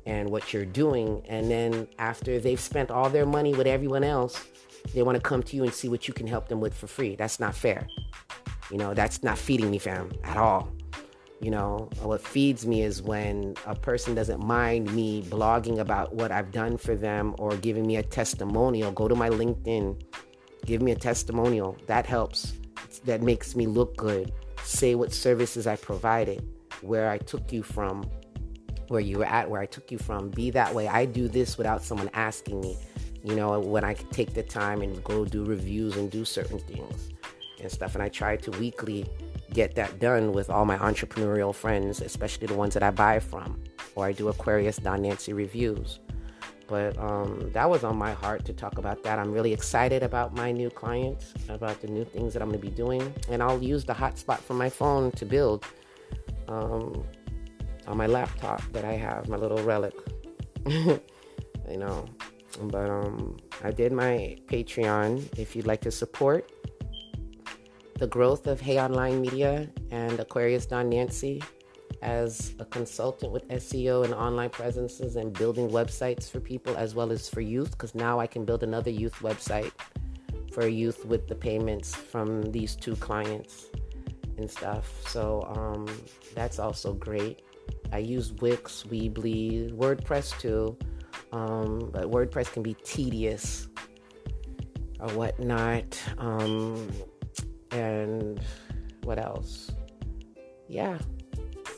and 0.06 0.30
what 0.30 0.52
you're 0.52 0.64
doing. 0.66 1.22
And 1.28 1.50
then 1.50 1.88
after 1.98 2.38
they've 2.38 2.60
spent 2.60 2.90
all 2.90 3.08
their 3.08 3.26
money 3.26 3.54
with 3.54 3.66
everyone 3.66 4.04
else, 4.04 4.44
they 4.94 5.02
want 5.02 5.16
to 5.16 5.20
come 5.20 5.42
to 5.42 5.56
you 5.56 5.64
and 5.64 5.72
see 5.72 5.88
what 5.88 6.06
you 6.06 6.14
can 6.14 6.26
help 6.26 6.48
them 6.48 6.60
with 6.60 6.74
for 6.74 6.86
free. 6.86 7.16
That's 7.16 7.40
not 7.40 7.54
fair. 7.54 7.86
You 8.74 8.78
know, 8.78 8.92
that's 8.92 9.22
not 9.22 9.38
feeding 9.38 9.70
me, 9.70 9.78
fam, 9.78 10.10
at 10.24 10.36
all. 10.36 10.68
You 11.40 11.52
know, 11.52 11.88
what 12.02 12.20
feeds 12.20 12.66
me 12.66 12.82
is 12.82 13.00
when 13.00 13.54
a 13.66 13.76
person 13.76 14.16
doesn't 14.16 14.44
mind 14.44 14.92
me 14.92 15.22
blogging 15.22 15.78
about 15.78 16.12
what 16.12 16.32
I've 16.32 16.50
done 16.50 16.76
for 16.76 16.96
them 16.96 17.36
or 17.38 17.56
giving 17.56 17.86
me 17.86 17.94
a 17.98 18.02
testimonial. 18.02 18.90
Go 18.90 19.06
to 19.06 19.14
my 19.14 19.28
LinkedIn, 19.28 20.02
give 20.66 20.82
me 20.82 20.90
a 20.90 20.96
testimonial. 20.96 21.78
That 21.86 22.04
helps. 22.04 22.54
That 23.04 23.22
makes 23.22 23.54
me 23.54 23.68
look 23.68 23.96
good. 23.96 24.32
Say 24.64 24.96
what 24.96 25.12
services 25.12 25.68
I 25.68 25.76
provided, 25.76 26.44
where 26.80 27.08
I 27.08 27.18
took 27.18 27.52
you 27.52 27.62
from, 27.62 28.10
where 28.88 29.00
you 29.00 29.18
were 29.18 29.24
at, 29.24 29.48
where 29.48 29.60
I 29.60 29.66
took 29.66 29.92
you 29.92 29.98
from. 29.98 30.30
Be 30.30 30.50
that 30.50 30.74
way. 30.74 30.88
I 30.88 31.04
do 31.04 31.28
this 31.28 31.56
without 31.56 31.84
someone 31.84 32.10
asking 32.12 32.60
me. 32.60 32.76
You 33.22 33.36
know, 33.36 33.60
when 33.60 33.84
I 33.84 33.94
take 33.94 34.34
the 34.34 34.42
time 34.42 34.82
and 34.82 35.02
go 35.04 35.24
do 35.24 35.44
reviews 35.44 35.96
and 35.96 36.10
do 36.10 36.24
certain 36.24 36.58
things 36.58 37.13
and 37.64 37.72
stuff. 37.72 37.94
And 37.94 38.02
I 38.02 38.08
try 38.08 38.36
to 38.36 38.50
weekly 38.52 39.06
get 39.52 39.74
that 39.74 39.98
done 39.98 40.32
with 40.32 40.50
all 40.50 40.64
my 40.64 40.78
entrepreneurial 40.78 41.54
friends, 41.54 42.00
especially 42.00 42.46
the 42.46 42.54
ones 42.54 42.74
that 42.74 42.82
I 42.82 42.90
buy 42.90 43.18
from, 43.18 43.62
or 43.94 44.06
I 44.06 44.12
do 44.12 44.28
Aquarius 44.28 44.76
Dawn 44.76 45.02
Nancy 45.02 45.32
reviews. 45.32 45.98
But 46.66 46.96
um, 46.98 47.50
that 47.52 47.68
was 47.68 47.84
on 47.84 47.96
my 47.96 48.12
heart 48.12 48.44
to 48.46 48.52
talk 48.54 48.78
about 48.78 49.02
that. 49.02 49.18
I'm 49.18 49.32
really 49.32 49.52
excited 49.52 50.02
about 50.02 50.34
my 50.34 50.50
new 50.50 50.70
clients, 50.70 51.34
about 51.48 51.80
the 51.82 51.88
new 51.88 52.04
things 52.04 52.32
that 52.32 52.42
I'm 52.42 52.48
going 52.48 52.60
to 52.60 52.66
be 52.66 52.74
doing, 52.74 53.14
and 53.28 53.42
I'll 53.42 53.62
use 53.62 53.84
the 53.84 53.92
hotspot 53.92 54.38
from 54.38 54.56
my 54.56 54.70
phone 54.70 55.10
to 55.12 55.26
build. 55.26 55.66
Um, 56.48 57.04
on 57.86 57.96
my 57.96 58.06
laptop 58.06 58.62
that 58.72 58.84
I 58.84 58.92
have, 58.92 59.28
my 59.28 59.36
little 59.36 59.62
relic. 59.62 59.94
you 60.66 61.00
know, 61.68 62.06
but 62.62 62.88
um, 62.88 63.36
I 63.62 63.70
did 63.70 63.92
my 63.92 64.36
Patreon. 64.46 65.38
If 65.38 65.54
you'd 65.54 65.66
like 65.66 65.80
to 65.82 65.90
support 65.90 66.50
the 68.04 68.10
growth 68.10 68.46
of 68.46 68.60
Hay 68.60 68.78
Online 68.78 69.18
Media 69.18 69.66
and 69.90 70.20
Aquarius 70.20 70.66
Dawn 70.66 70.90
Nancy 70.90 71.42
as 72.02 72.54
a 72.58 72.66
consultant 72.66 73.32
with 73.32 73.48
SEO 73.48 74.04
and 74.04 74.12
online 74.12 74.50
presences 74.50 75.16
and 75.16 75.32
building 75.32 75.70
websites 75.70 76.30
for 76.30 76.38
people 76.38 76.76
as 76.76 76.94
well 76.94 77.10
as 77.10 77.30
for 77.30 77.40
youth, 77.40 77.70
because 77.70 77.94
now 77.94 78.20
I 78.20 78.26
can 78.26 78.44
build 78.44 78.62
another 78.62 78.90
youth 78.90 79.14
website 79.22 79.72
for 80.52 80.68
youth 80.68 81.06
with 81.06 81.28
the 81.28 81.34
payments 81.34 81.94
from 81.94 82.42
these 82.52 82.76
two 82.76 82.94
clients 82.96 83.70
and 84.36 84.50
stuff. 84.50 84.92
So 85.08 85.42
um, 85.56 85.86
that's 86.34 86.58
also 86.58 86.92
great. 86.92 87.40
I 87.90 88.00
use 88.00 88.34
Wix, 88.34 88.84
Weebly, 88.86 89.72
WordPress 89.72 90.38
too. 90.38 90.76
Um, 91.32 91.88
but 91.90 92.10
WordPress 92.10 92.52
can 92.52 92.62
be 92.62 92.74
tedious 92.84 93.68
or 95.00 95.08
whatnot. 95.12 95.98
Um, 96.18 96.86
and 97.74 98.40
what 99.02 99.18
else? 99.18 99.72
Yeah, 100.68 100.98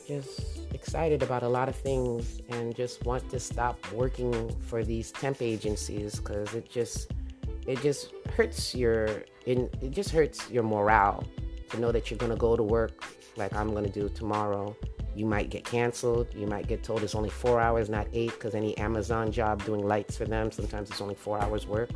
just 0.07 0.59
excited 0.73 1.23
about 1.23 1.43
a 1.43 1.47
lot 1.47 1.67
of 1.67 1.75
things 1.75 2.41
and 2.49 2.75
just 2.75 3.05
want 3.05 3.29
to 3.29 3.39
stop 3.39 3.77
working 3.91 4.55
for 4.61 4.83
these 4.83 5.11
temp 5.11 5.41
agencies 5.41 6.19
because 6.19 6.53
it 6.53 6.69
just 6.69 7.11
it 7.65 7.81
just 7.81 8.13
hurts 8.35 8.73
your 8.73 9.23
in 9.45 9.69
it 9.81 9.91
just 9.91 10.11
hurts 10.11 10.49
your 10.49 10.63
morale 10.63 11.23
to 11.69 11.79
know 11.79 11.91
that 11.91 12.09
you're 12.09 12.17
gonna 12.17 12.35
go 12.35 12.55
to 12.55 12.63
work 12.63 13.03
like 13.35 13.53
I'm 13.53 13.73
gonna 13.73 13.89
do 13.89 14.07
tomorrow 14.09 14.75
you 15.15 15.25
might 15.25 15.49
get 15.49 15.65
canceled. 15.65 16.27
You 16.35 16.45
might 16.45 16.67
get 16.67 16.83
told 16.83 17.01
it's 17.01 17.15
only 17.15 17.31
four 17.31 17.59
hours, 17.59 17.89
not 17.89 18.07
eight, 18.13 18.29
because 18.33 18.53
any 18.53 18.77
Amazon 18.77 19.31
job 19.31 19.63
doing 19.65 19.83
lights 19.83 20.15
for 20.15 20.25
them, 20.25 20.51
sometimes 20.51 20.91
it's 20.91 21.01
only 21.01 21.15
four 21.15 21.41
hours 21.41 21.65
work 21.65 21.89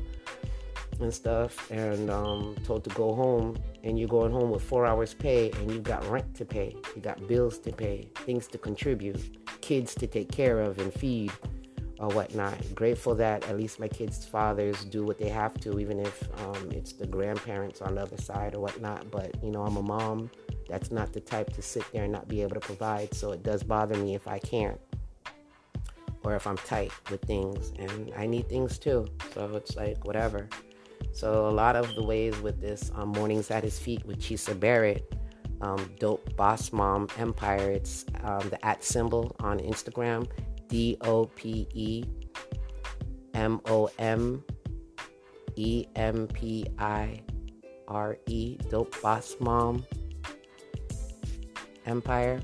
and 1.03 1.13
stuff. 1.13 1.69
And 1.71 2.09
um, 2.09 2.55
told 2.63 2.83
to 2.85 2.89
go 2.91 3.13
home, 3.13 3.57
and 3.83 3.97
you're 3.99 4.07
going 4.07 4.31
home 4.31 4.51
with 4.51 4.63
four 4.63 4.85
hours 4.85 5.13
pay, 5.13 5.51
and 5.51 5.71
you've 5.71 5.83
got 5.83 6.05
rent 6.09 6.33
to 6.35 6.45
pay, 6.45 6.75
you 6.95 7.01
got 7.01 7.27
bills 7.27 7.59
to 7.59 7.71
pay, 7.71 8.09
things 8.25 8.47
to 8.47 8.57
contribute, 8.57 9.37
kids 9.61 9.95
to 9.95 10.07
take 10.07 10.31
care 10.31 10.59
of 10.59 10.79
and 10.79 10.93
feed 10.93 11.31
or 12.01 12.09
whatnot. 12.09 12.57
Grateful 12.73 13.13
that 13.15 13.47
at 13.47 13.57
least 13.57 13.79
my 13.79 13.87
kids' 13.87 14.25
fathers 14.25 14.83
do 14.85 15.05
what 15.05 15.19
they 15.19 15.29
have 15.29 15.53
to, 15.61 15.79
even 15.79 15.99
if 15.99 16.27
um, 16.41 16.69
it's 16.71 16.93
the 16.93 17.05
grandparents 17.05 17.81
on 17.81 17.95
the 17.95 18.01
other 18.01 18.17
side 18.17 18.55
or 18.55 18.59
whatnot. 18.59 19.11
But 19.11 19.35
you 19.43 19.51
know, 19.51 19.63
I'm 19.63 19.77
a 19.77 19.83
mom 19.83 20.31
that's 20.67 20.89
not 20.91 21.13
the 21.13 21.19
type 21.19 21.53
to 21.53 21.61
sit 21.61 21.83
there 21.93 22.03
and 22.03 22.11
not 22.11 22.27
be 22.27 22.41
able 22.41 22.55
to 22.55 22.59
provide. 22.59 23.13
So 23.13 23.31
it 23.31 23.43
does 23.43 23.61
bother 23.61 23.95
me 23.97 24.15
if 24.15 24.27
I 24.27 24.39
can't 24.39 24.79
or 26.23 26.35
if 26.35 26.47
I'm 26.47 26.57
tight 26.57 26.91
with 27.11 27.21
things. 27.21 27.71
And 27.77 28.11
I 28.17 28.25
need 28.25 28.49
things 28.49 28.79
too. 28.79 29.07
So 29.33 29.55
it's 29.55 29.75
like 29.75 30.03
whatever. 30.05 30.49
So 31.13 31.47
a 31.47 31.51
lot 31.51 31.75
of 31.75 31.93
the 31.95 32.03
ways 32.03 32.39
with 32.41 32.59
this 32.61 32.91
um, 32.95 33.09
Mornings 33.09 33.51
at 33.51 33.63
His 33.63 33.77
Feet 33.77 34.05
with 34.05 34.19
Chisa 34.19 34.57
Barrett, 34.59 35.13
um, 35.61 35.91
Dope 35.99 36.35
Boss 36.35 36.71
Mom 36.71 37.07
Empire, 37.17 37.71
it's 37.71 38.05
um, 38.23 38.49
the 38.49 38.63
at 38.65 38.83
symbol 38.83 39.35
on 39.39 39.59
Instagram, 39.59 40.27
D 40.67 40.97
O 41.01 41.25
P 41.25 41.67
E 41.73 42.05
M 43.33 43.61
O 43.65 43.89
M 43.99 44.43
E 45.55 45.85
M 45.95 46.27
P 46.27 46.65
I 46.79 47.21
R 47.87 48.17
E, 48.27 48.57
Dope 48.69 48.99
Boss 49.01 49.35
Mom 49.39 49.85
Empire. 51.85 52.41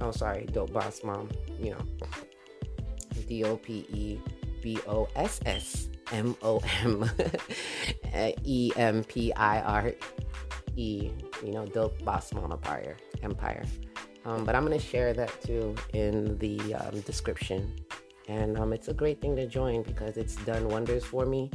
Oh, 0.00 0.10
sorry, 0.10 0.46
Dope 0.46 0.72
Boss 0.72 1.04
Mom. 1.04 1.28
You 1.60 1.72
know, 1.72 1.84
D 3.28 3.44
O 3.44 3.56
P 3.56 3.86
E 3.92 4.20
B 4.62 4.78
O 4.86 5.08
S 5.16 5.40
S 5.44 5.88
M 6.12 6.36
O 6.42 6.60
M 6.82 7.10
E 8.44 8.72
M 8.76 9.04
P 9.04 9.32
I 9.34 9.60
R 9.60 9.92
E. 10.76 11.10
You 11.44 11.52
know, 11.52 11.66
Dope 11.66 12.02
Boss 12.04 12.32
Mom 12.32 12.52
Empire. 12.52 12.96
Empire. 13.22 13.64
Um, 14.24 14.44
but 14.44 14.54
I'm 14.54 14.62
gonna 14.62 14.78
share 14.78 15.12
that 15.14 15.42
too 15.42 15.74
in 15.92 16.38
the 16.38 16.74
um, 16.74 17.00
description, 17.00 17.74
and 18.28 18.56
um, 18.56 18.72
it's 18.72 18.86
a 18.86 18.94
great 18.94 19.20
thing 19.20 19.34
to 19.36 19.46
join 19.46 19.82
because 19.82 20.16
it's 20.16 20.36
done 20.36 20.68
wonders 20.68 21.04
for 21.04 21.26
me. 21.26 21.50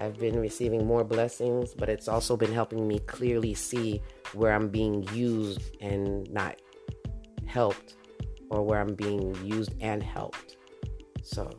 I've 0.00 0.18
been 0.18 0.38
receiving 0.38 0.86
more 0.86 1.04
blessings, 1.04 1.74
but 1.74 1.88
it's 1.88 2.08
also 2.08 2.36
been 2.36 2.52
helping 2.52 2.86
me 2.86 3.00
clearly 3.00 3.54
see 3.54 4.02
where 4.32 4.52
I'm 4.52 4.68
being 4.68 5.08
used 5.12 5.76
and 5.80 6.28
not 6.32 6.60
helped, 7.46 7.94
or 8.50 8.62
where 8.62 8.80
I'm 8.80 8.94
being 8.94 9.36
used 9.44 9.74
and 9.80 10.02
helped. 10.02 10.56
So, 11.22 11.50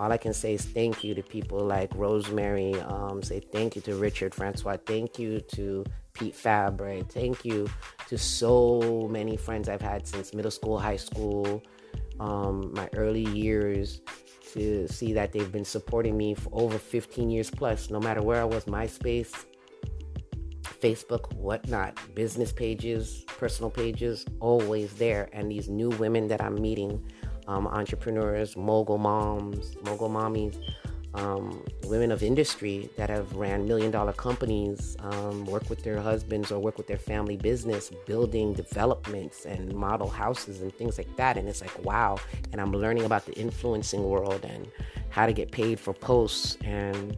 all 0.00 0.10
I 0.10 0.16
can 0.16 0.32
say 0.32 0.54
is 0.54 0.64
thank 0.64 1.04
you 1.04 1.14
to 1.14 1.22
people 1.22 1.60
like 1.60 1.90
Rosemary. 1.94 2.74
Um, 2.80 3.22
say 3.22 3.40
thank 3.40 3.76
you 3.76 3.82
to 3.82 3.94
Richard 3.94 4.34
Francois. 4.34 4.76
Thank 4.84 5.18
you 5.18 5.40
to 5.52 5.84
Pete 6.14 6.34
Fabre. 6.34 7.02
Thank 7.04 7.44
you 7.44 7.68
to 8.08 8.18
so 8.18 9.08
many 9.10 9.36
friends 9.36 9.68
I've 9.68 9.80
had 9.80 10.06
since 10.06 10.34
middle 10.34 10.50
school, 10.50 10.78
high 10.78 10.96
school, 10.96 11.62
um, 12.18 12.72
my 12.74 12.88
early 12.94 13.26
years 13.26 14.00
to 14.52 14.86
see 14.88 15.12
that 15.12 15.32
they've 15.32 15.50
been 15.50 15.64
supporting 15.64 16.16
me 16.16 16.34
for 16.34 16.48
over 16.52 16.78
15 16.78 17.30
years 17.30 17.50
plus, 17.50 17.90
no 17.90 17.98
matter 17.98 18.22
where 18.22 18.40
I 18.40 18.44
was, 18.44 18.66
MySpace, 18.66 19.32
Facebook, 20.62 21.32
whatnot, 21.34 21.98
business 22.14 22.52
pages, 22.52 23.24
personal 23.26 23.70
pages, 23.70 24.24
always 24.40 24.92
there. 24.94 25.28
And 25.32 25.50
these 25.50 25.68
new 25.68 25.88
women 25.90 26.28
that 26.28 26.40
I'm 26.40 26.60
meeting, 26.60 27.04
um, 27.46 27.66
entrepreneurs, 27.66 28.56
mogul 28.56 28.98
moms, 28.98 29.76
mogul 29.84 30.08
mommies, 30.08 30.56
um, 31.14 31.62
women 31.84 32.10
of 32.10 32.22
industry 32.22 32.90
that 32.96 33.08
have 33.08 33.32
ran 33.36 33.68
million 33.68 33.90
dollar 33.90 34.12
companies, 34.12 34.96
um, 34.98 35.44
work 35.44 35.70
with 35.70 35.84
their 35.84 36.00
husbands 36.00 36.50
or 36.50 36.58
work 36.58 36.76
with 36.76 36.88
their 36.88 36.98
family 36.98 37.36
business, 37.36 37.90
building 38.04 38.52
developments 38.52 39.44
and 39.44 39.72
model 39.72 40.08
houses 40.08 40.60
and 40.60 40.74
things 40.74 40.98
like 40.98 41.14
that. 41.16 41.36
And 41.36 41.48
it's 41.48 41.60
like, 41.60 41.84
wow. 41.84 42.18
And 42.52 42.60
I'm 42.60 42.72
learning 42.72 43.04
about 43.04 43.26
the 43.26 43.32
influencing 43.34 44.02
world 44.02 44.44
and 44.44 44.68
how 45.10 45.26
to 45.26 45.32
get 45.32 45.52
paid 45.52 45.78
for 45.78 45.94
posts 45.94 46.58
and 46.64 47.16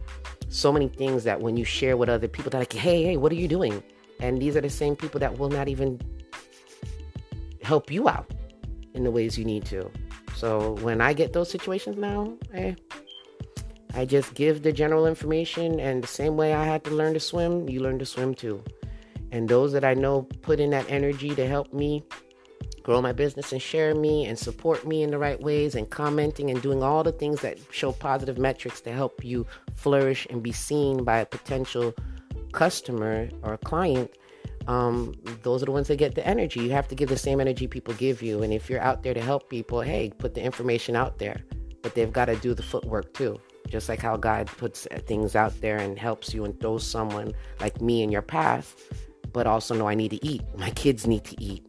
so 0.48 0.70
many 0.70 0.88
things 0.88 1.24
that 1.24 1.40
when 1.40 1.56
you 1.56 1.64
share 1.64 1.96
with 1.96 2.08
other 2.08 2.28
people, 2.28 2.50
they're 2.50 2.60
like, 2.60 2.72
hey, 2.72 3.02
hey, 3.02 3.16
what 3.16 3.32
are 3.32 3.36
you 3.36 3.48
doing? 3.48 3.82
And 4.20 4.40
these 4.40 4.56
are 4.56 4.60
the 4.60 4.70
same 4.70 4.94
people 4.94 5.20
that 5.20 5.38
will 5.38 5.48
not 5.48 5.68
even 5.68 6.00
help 7.62 7.90
you 7.90 8.08
out 8.08 8.30
in 8.94 9.04
the 9.04 9.10
ways 9.10 9.38
you 9.38 9.44
need 9.44 9.64
to. 9.66 9.90
So 10.36 10.74
when 10.82 11.00
I 11.00 11.14
get 11.14 11.32
those 11.32 11.50
situations 11.50 11.96
now, 11.96 12.36
hey, 12.52 12.76
I 13.94 14.04
just 14.04 14.34
give 14.34 14.62
the 14.62 14.70
general 14.70 15.06
information, 15.06 15.80
and 15.80 16.02
the 16.02 16.08
same 16.08 16.36
way 16.36 16.52
I 16.52 16.64
had 16.64 16.84
to 16.84 16.90
learn 16.90 17.14
to 17.14 17.20
swim, 17.20 17.70
you 17.70 17.80
learn 17.80 17.98
to 18.00 18.04
swim 18.04 18.34
too. 18.34 18.62
And 19.32 19.48
those 19.48 19.72
that 19.72 19.82
I 19.82 19.94
know 19.94 20.28
put 20.42 20.60
in 20.60 20.70
that 20.70 20.90
energy 20.90 21.34
to 21.34 21.46
help 21.46 21.72
me 21.72 22.04
grow 22.82 23.00
my 23.00 23.12
business 23.12 23.50
and 23.50 23.62
share 23.62 23.94
me 23.94 24.26
and 24.26 24.38
support 24.38 24.86
me 24.86 25.02
in 25.02 25.10
the 25.10 25.18
right 25.18 25.40
ways 25.40 25.74
and 25.74 25.88
commenting 25.88 26.50
and 26.50 26.60
doing 26.60 26.82
all 26.82 27.02
the 27.02 27.12
things 27.12 27.40
that 27.40 27.58
show 27.70 27.92
positive 27.92 28.36
metrics 28.36 28.82
to 28.82 28.92
help 28.92 29.24
you 29.24 29.46
flourish 29.74 30.26
and 30.28 30.42
be 30.42 30.52
seen 30.52 31.02
by 31.02 31.18
a 31.18 31.26
potential 31.26 31.94
customer 32.52 33.30
or 33.42 33.56
client 33.56 34.10
um, 34.66 35.14
those 35.42 35.62
are 35.62 35.66
the 35.66 35.72
ones 35.72 35.88
that 35.88 35.96
get 35.96 36.14
the 36.14 36.26
energy. 36.26 36.60
You 36.60 36.70
have 36.70 36.88
to 36.88 36.94
give 36.94 37.08
the 37.08 37.18
same 37.18 37.40
energy 37.40 37.66
people 37.66 37.94
give 37.94 38.22
you. 38.22 38.42
And 38.42 38.52
if 38.52 38.68
you're 38.68 38.80
out 38.80 39.02
there 39.02 39.14
to 39.14 39.20
help 39.20 39.48
people, 39.48 39.80
hey, 39.80 40.12
put 40.18 40.34
the 40.34 40.42
information 40.42 40.96
out 40.96 41.18
there. 41.18 41.44
But 41.82 41.94
they've 41.94 42.12
got 42.12 42.24
to 42.26 42.36
do 42.36 42.52
the 42.54 42.62
footwork 42.62 43.14
too. 43.14 43.40
Just 43.68 43.88
like 43.88 44.00
how 44.00 44.16
God 44.16 44.46
puts 44.46 44.86
things 45.06 45.36
out 45.36 45.60
there 45.60 45.78
and 45.78 45.98
helps 45.98 46.34
you 46.34 46.44
and 46.44 46.58
throws 46.60 46.86
someone 46.86 47.32
like 47.60 47.80
me 47.80 48.02
in 48.02 48.10
your 48.10 48.22
path, 48.22 48.76
but 49.32 49.46
also 49.46 49.74
know 49.74 49.88
I 49.88 49.94
need 49.94 50.10
to 50.10 50.24
eat. 50.24 50.42
My 50.56 50.70
kids 50.70 51.06
need 51.06 51.24
to 51.24 51.40
eat. 51.42 51.64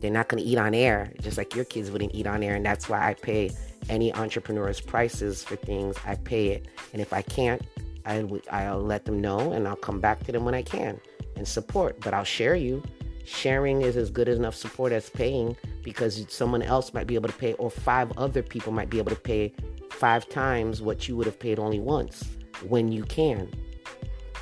They're 0.00 0.10
not 0.10 0.28
going 0.28 0.42
to 0.42 0.48
eat 0.48 0.58
on 0.58 0.74
air, 0.74 1.12
just 1.20 1.36
like 1.36 1.54
your 1.54 1.64
kids 1.64 1.90
wouldn't 1.90 2.14
eat 2.14 2.26
on 2.26 2.42
air. 2.42 2.54
And 2.54 2.64
that's 2.64 2.88
why 2.88 3.06
I 3.06 3.14
pay 3.14 3.50
any 3.88 4.12
entrepreneur's 4.14 4.80
prices 4.80 5.44
for 5.44 5.56
things. 5.56 5.96
I 6.06 6.14
pay 6.14 6.48
it. 6.48 6.68
And 6.92 7.02
if 7.02 7.12
I 7.12 7.22
can't, 7.22 7.62
I'll 8.06 8.80
let 8.80 9.04
them 9.04 9.20
know 9.20 9.52
and 9.52 9.68
I'll 9.68 9.76
come 9.76 10.00
back 10.00 10.24
to 10.24 10.32
them 10.32 10.44
when 10.44 10.54
I 10.54 10.62
can 10.62 11.00
and 11.40 11.48
support. 11.48 11.98
But 12.00 12.12
I'll 12.12 12.22
share 12.38 12.54
you. 12.54 12.82
Sharing 13.24 13.80
is 13.82 13.96
as 13.96 14.10
good 14.10 14.28
enough 14.28 14.54
support 14.54 14.92
as 14.92 15.08
paying 15.08 15.56
because 15.82 16.26
someone 16.28 16.62
else 16.62 16.92
might 16.92 17.06
be 17.06 17.14
able 17.14 17.28
to 17.28 17.36
pay, 17.36 17.54
or 17.54 17.70
five 17.70 18.12
other 18.18 18.42
people 18.42 18.72
might 18.72 18.90
be 18.90 18.98
able 18.98 19.10
to 19.10 19.22
pay 19.32 19.54
five 19.90 20.28
times 20.28 20.82
what 20.82 21.08
you 21.08 21.16
would 21.16 21.26
have 21.26 21.38
paid 21.38 21.58
only 21.58 21.80
once 21.80 22.24
when 22.68 22.92
you 22.92 23.04
can. 23.04 23.50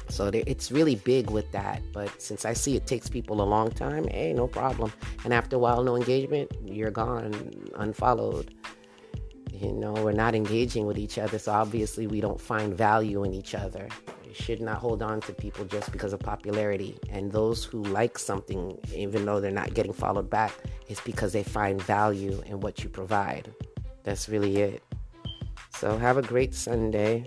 So 0.09 0.31
it's 0.33 0.73
really 0.73 0.97
big 0.97 1.31
with 1.31 1.53
that. 1.53 1.83
But 1.93 2.11
since 2.21 2.45
I 2.45 2.55
see 2.55 2.77
it 2.77 2.87
takes 2.87 3.09
people 3.09 3.43
a 3.43 3.45
long 3.45 3.71
time, 3.71 4.09
hey, 4.09 4.33
no 4.33 4.49
problem. 4.49 4.93
And 5.25 5.33
after 5.33 5.57
a 5.57 5.59
while, 5.59 5.85
no 5.85 5.97
engagement, 5.97 6.51
you're 6.65 6.91
gone, 6.91 7.53
unfollowed. 7.77 8.55
You 9.53 9.73
know, 9.73 9.93
we're 9.93 10.13
not 10.13 10.35
engaging 10.35 10.87
with 10.87 10.99
each 10.99 11.19
other, 11.19 11.39
so 11.39 11.53
obviously 11.53 12.07
we 12.07 12.21
don't 12.21 12.41
find 12.41 12.75
value 12.75 13.23
in 13.25 13.35
each 13.35 13.55
other. 13.55 13.89
Should 14.39 14.61
not 14.63 14.79
hold 14.79 15.03
on 15.03 15.21
to 15.23 15.33
people 15.33 15.65
just 15.65 15.91
because 15.93 16.13
of 16.13 16.21
popularity. 16.21 16.97
And 17.11 17.33
those 17.33 17.65
who 17.65 17.83
like 17.83 18.19
something, 18.19 18.79
even 18.95 19.27
though 19.27 19.41
they're 19.41 19.51
not 19.51 19.75
getting 19.75 19.93
followed 19.93 20.31
back, 20.31 20.53
is 20.89 21.01
because 21.01 21.33
they 21.33 21.43
find 21.43 21.83
value 21.83 22.41
in 22.47 22.61
what 22.61 22.83
you 22.83 22.89
provide. 22.89 23.53
That's 24.05 24.29
really 24.29 24.57
it. 24.59 24.83
So 25.77 25.99
have 25.99 26.17
a 26.17 26.23
great 26.23 26.55
Sunday. 26.55 27.27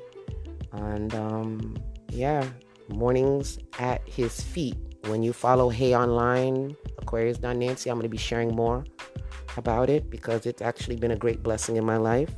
And 0.72 1.14
um, 1.14 1.76
yeah, 2.10 2.48
mornings 2.90 3.60
at 3.78 4.02
his 4.08 4.42
feet. 4.42 4.78
When 5.08 5.22
you 5.22 5.34
follow 5.34 5.70
Hay 5.70 5.96
Online, 5.96 6.76
Aquarius 6.98 7.38
Dawn 7.38 7.60
Nancy, 7.60 7.90
I'm 7.90 7.98
going 7.98 8.04
to 8.04 8.10
be 8.10 8.18
sharing 8.18 8.56
more 8.56 8.86
about 9.58 9.90
it 9.90 10.10
because 10.10 10.46
it's 10.46 10.62
actually 10.62 10.96
been 10.96 11.12
a 11.12 11.18
great 11.18 11.44
blessing 11.44 11.76
in 11.76 11.86
my 11.86 11.98
life. 11.98 12.32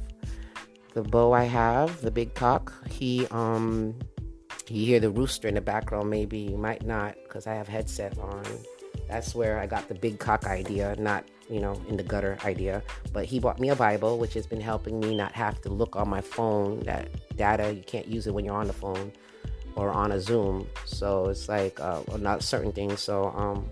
The 0.94 1.04
bow 1.04 1.32
I 1.32 1.44
have, 1.44 2.02
the 2.02 2.12
big 2.12 2.34
cock, 2.34 2.74
he 2.90 3.28
um 3.28 3.96
you 4.72 4.86
hear 4.86 5.00
the 5.00 5.10
rooster 5.10 5.48
in 5.48 5.56
the 5.56 5.62
background 5.62 6.10
maybe 6.10 6.38
you 6.40 6.58
might 6.58 6.86
not 6.86 7.16
because 7.24 7.48
I 7.48 7.54
have 7.54 7.68
headset 7.68 8.18
on. 8.20 8.44
That's 9.08 9.36
where 9.36 9.60
I 9.60 9.68
got 9.68 9.88
the 9.88 9.96
big 9.96 10.20
cock 10.20 10.46
idea, 10.46 10.96
not 10.98 11.26
you 11.50 11.60
know, 11.60 11.80
in 11.88 11.98
the 11.98 12.04
gutter 12.04 12.38
idea. 12.46 12.82
But 13.12 13.26
he 13.26 13.40
bought 13.40 13.60
me 13.60 13.70
a 13.70 13.76
Bible, 13.76 14.18
which 14.18 14.34
has 14.34 14.48
been 14.48 14.62
helping 14.62 15.00
me 15.00 15.16
not 15.16 15.34
have 15.34 15.62
to 15.62 15.70
look 15.70 15.96
on 15.96 16.10
my 16.10 16.22
phone. 16.22 16.80
That 16.82 17.10
data, 17.36 17.74
you 17.74 17.84
can't 17.84 18.08
use 18.08 18.28
it 18.28 18.34
when 18.34 18.46
you're 18.46 18.56
on 18.56 18.68
the 18.68 18.74
phone 18.74 19.12
or 19.76 19.92
on 19.92 20.12
a 20.12 20.20
Zoom. 20.20 20.68
So 20.86 21.30
it's 21.30 21.50
like, 21.50 21.80
uh, 21.80 22.02
not 22.18 22.44
certain 22.44 22.72
things. 22.72 23.02
So 23.02 23.30
um, 23.36 23.70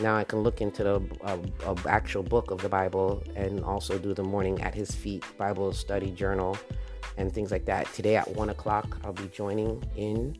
now 0.00 0.16
I 0.16 0.24
can 0.24 0.40
look 0.40 0.60
into 0.60 0.84
the 0.84 1.02
uh, 1.22 1.74
actual 1.88 2.22
book 2.22 2.50
of 2.50 2.60
the 2.62 2.68
Bible 2.68 3.22
and 3.34 3.64
also 3.64 3.98
do 3.98 4.14
the 4.14 4.22
morning 4.22 4.60
at 4.62 4.74
his 4.74 4.94
feet 4.94 5.24
Bible 5.36 5.72
study 5.72 6.10
journal 6.10 6.56
and 7.18 7.32
things 7.32 7.50
like 7.50 7.66
that. 7.66 7.92
Today 7.92 8.16
at 8.16 8.34
one 8.34 8.48
o'clock, 8.48 8.96
I'll 9.04 9.12
be 9.12 9.28
joining 9.28 9.84
in 9.96 10.38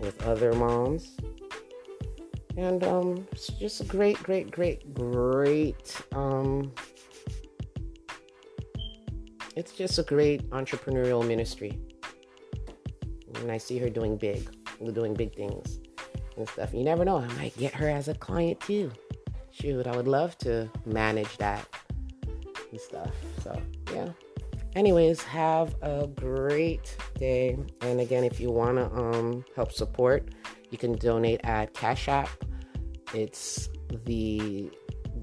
with 0.00 0.24
other 0.24 0.52
moms. 0.54 1.16
And 2.56 2.82
um, 2.84 3.26
it's 3.32 3.48
just 3.48 3.80
a 3.80 3.84
great, 3.84 4.22
great, 4.22 4.50
great, 4.50 4.94
great. 4.94 6.00
Um, 6.12 6.72
it's 9.56 9.72
just 9.72 9.98
a 9.98 10.04
great 10.04 10.48
entrepreneurial 10.50 11.26
ministry. 11.26 11.78
And 13.34 13.50
I 13.50 13.58
see 13.58 13.78
her 13.78 13.90
doing 13.90 14.16
big, 14.16 14.48
doing 14.92 15.14
big 15.14 15.34
things 15.34 15.80
and 16.36 16.48
stuff. 16.48 16.72
You 16.72 16.84
never 16.84 17.04
know, 17.04 17.18
I 17.18 17.26
might 17.34 17.56
get 17.56 17.74
her 17.74 17.88
as 17.88 18.08
a 18.08 18.14
client 18.14 18.60
too. 18.60 18.92
Shoot, 19.50 19.88
I 19.88 19.96
would 19.96 20.08
love 20.08 20.38
to 20.38 20.70
manage 20.86 21.36
that 21.38 21.66
and 22.70 22.80
stuff. 22.80 23.10
So. 23.42 23.60
Anyways, 24.74 25.22
have 25.22 25.74
a 25.82 26.06
great 26.06 26.96
day. 27.18 27.58
And 27.80 28.00
again, 28.00 28.24
if 28.24 28.38
you 28.38 28.50
want 28.50 28.76
to 28.76 28.86
um, 28.92 29.44
help 29.56 29.72
support, 29.72 30.28
you 30.70 30.78
can 30.78 30.92
donate 30.96 31.40
at 31.44 31.74
Cash 31.74 32.08
App. 32.08 32.28
It's 33.14 33.70
the 34.04 34.70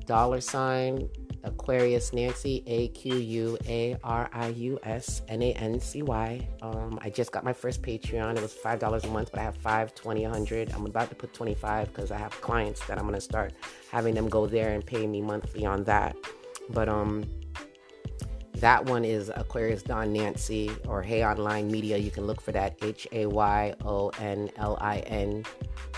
dollar 0.06 0.42
sign 0.42 1.10
Aquarius 1.46 2.12
Nancy, 2.12 2.64
A 2.66 2.90
Q 2.90 3.16
U 3.16 3.58
A 3.68 3.96
R 4.04 4.30
I 4.34 4.48
U 4.48 4.80
S 4.84 5.22
N 5.28 5.42
A 5.42 5.54
N 5.54 5.80
C 5.80 6.02
Y. 6.02 6.48
Um, 6.62 7.00
I 7.02 7.10
just 7.10 7.32
got 7.32 7.44
my 7.44 7.54
first 7.54 7.82
Patreon. 7.82 8.36
It 8.36 8.42
was 8.42 8.54
$5 8.54 9.04
a 9.04 9.08
month, 9.08 9.32
but 9.32 9.40
I 9.40 9.44
have 9.44 9.56
5, 9.58 9.96
20, 9.96 10.24
100. 10.24 10.72
I'm 10.74 10.86
about 10.86 11.10
to 11.10 11.16
put 11.16 11.34
25 11.34 11.94
because 11.94 12.12
I 12.12 12.18
have 12.18 12.32
clients 12.42 12.86
that 12.88 12.98
I'm 12.98 13.04
going 13.04 13.16
to 13.16 13.22
start 13.22 13.54
having 13.92 14.16
them 14.16 14.28
go 14.28 14.48
there 14.48 14.74
and 14.74 14.86
pay 14.86 15.06
me 15.08 15.22
monthly 15.22 15.66
on 15.66 15.84
that. 15.86 16.16
But 16.72 16.90
um, 16.90 17.26
that 18.60 18.86
one 18.86 19.04
is 19.04 19.30
Aquarius 19.36 19.84
Dawn 19.84 20.13
Nancy 20.13 20.72
or 20.88 21.02
Hay 21.02 21.26
Online 21.26 21.70
Media. 21.70 21.98
You 21.98 22.12
can 22.12 22.26
look 22.26 22.41
for 22.41 22.52
that 22.54 22.78
H 22.82 23.08
A 23.12 23.26
Y 23.26 23.74
O 23.84 24.10
N 24.20 24.50
L 24.58 24.78
I 24.82 25.00
N 25.00 25.44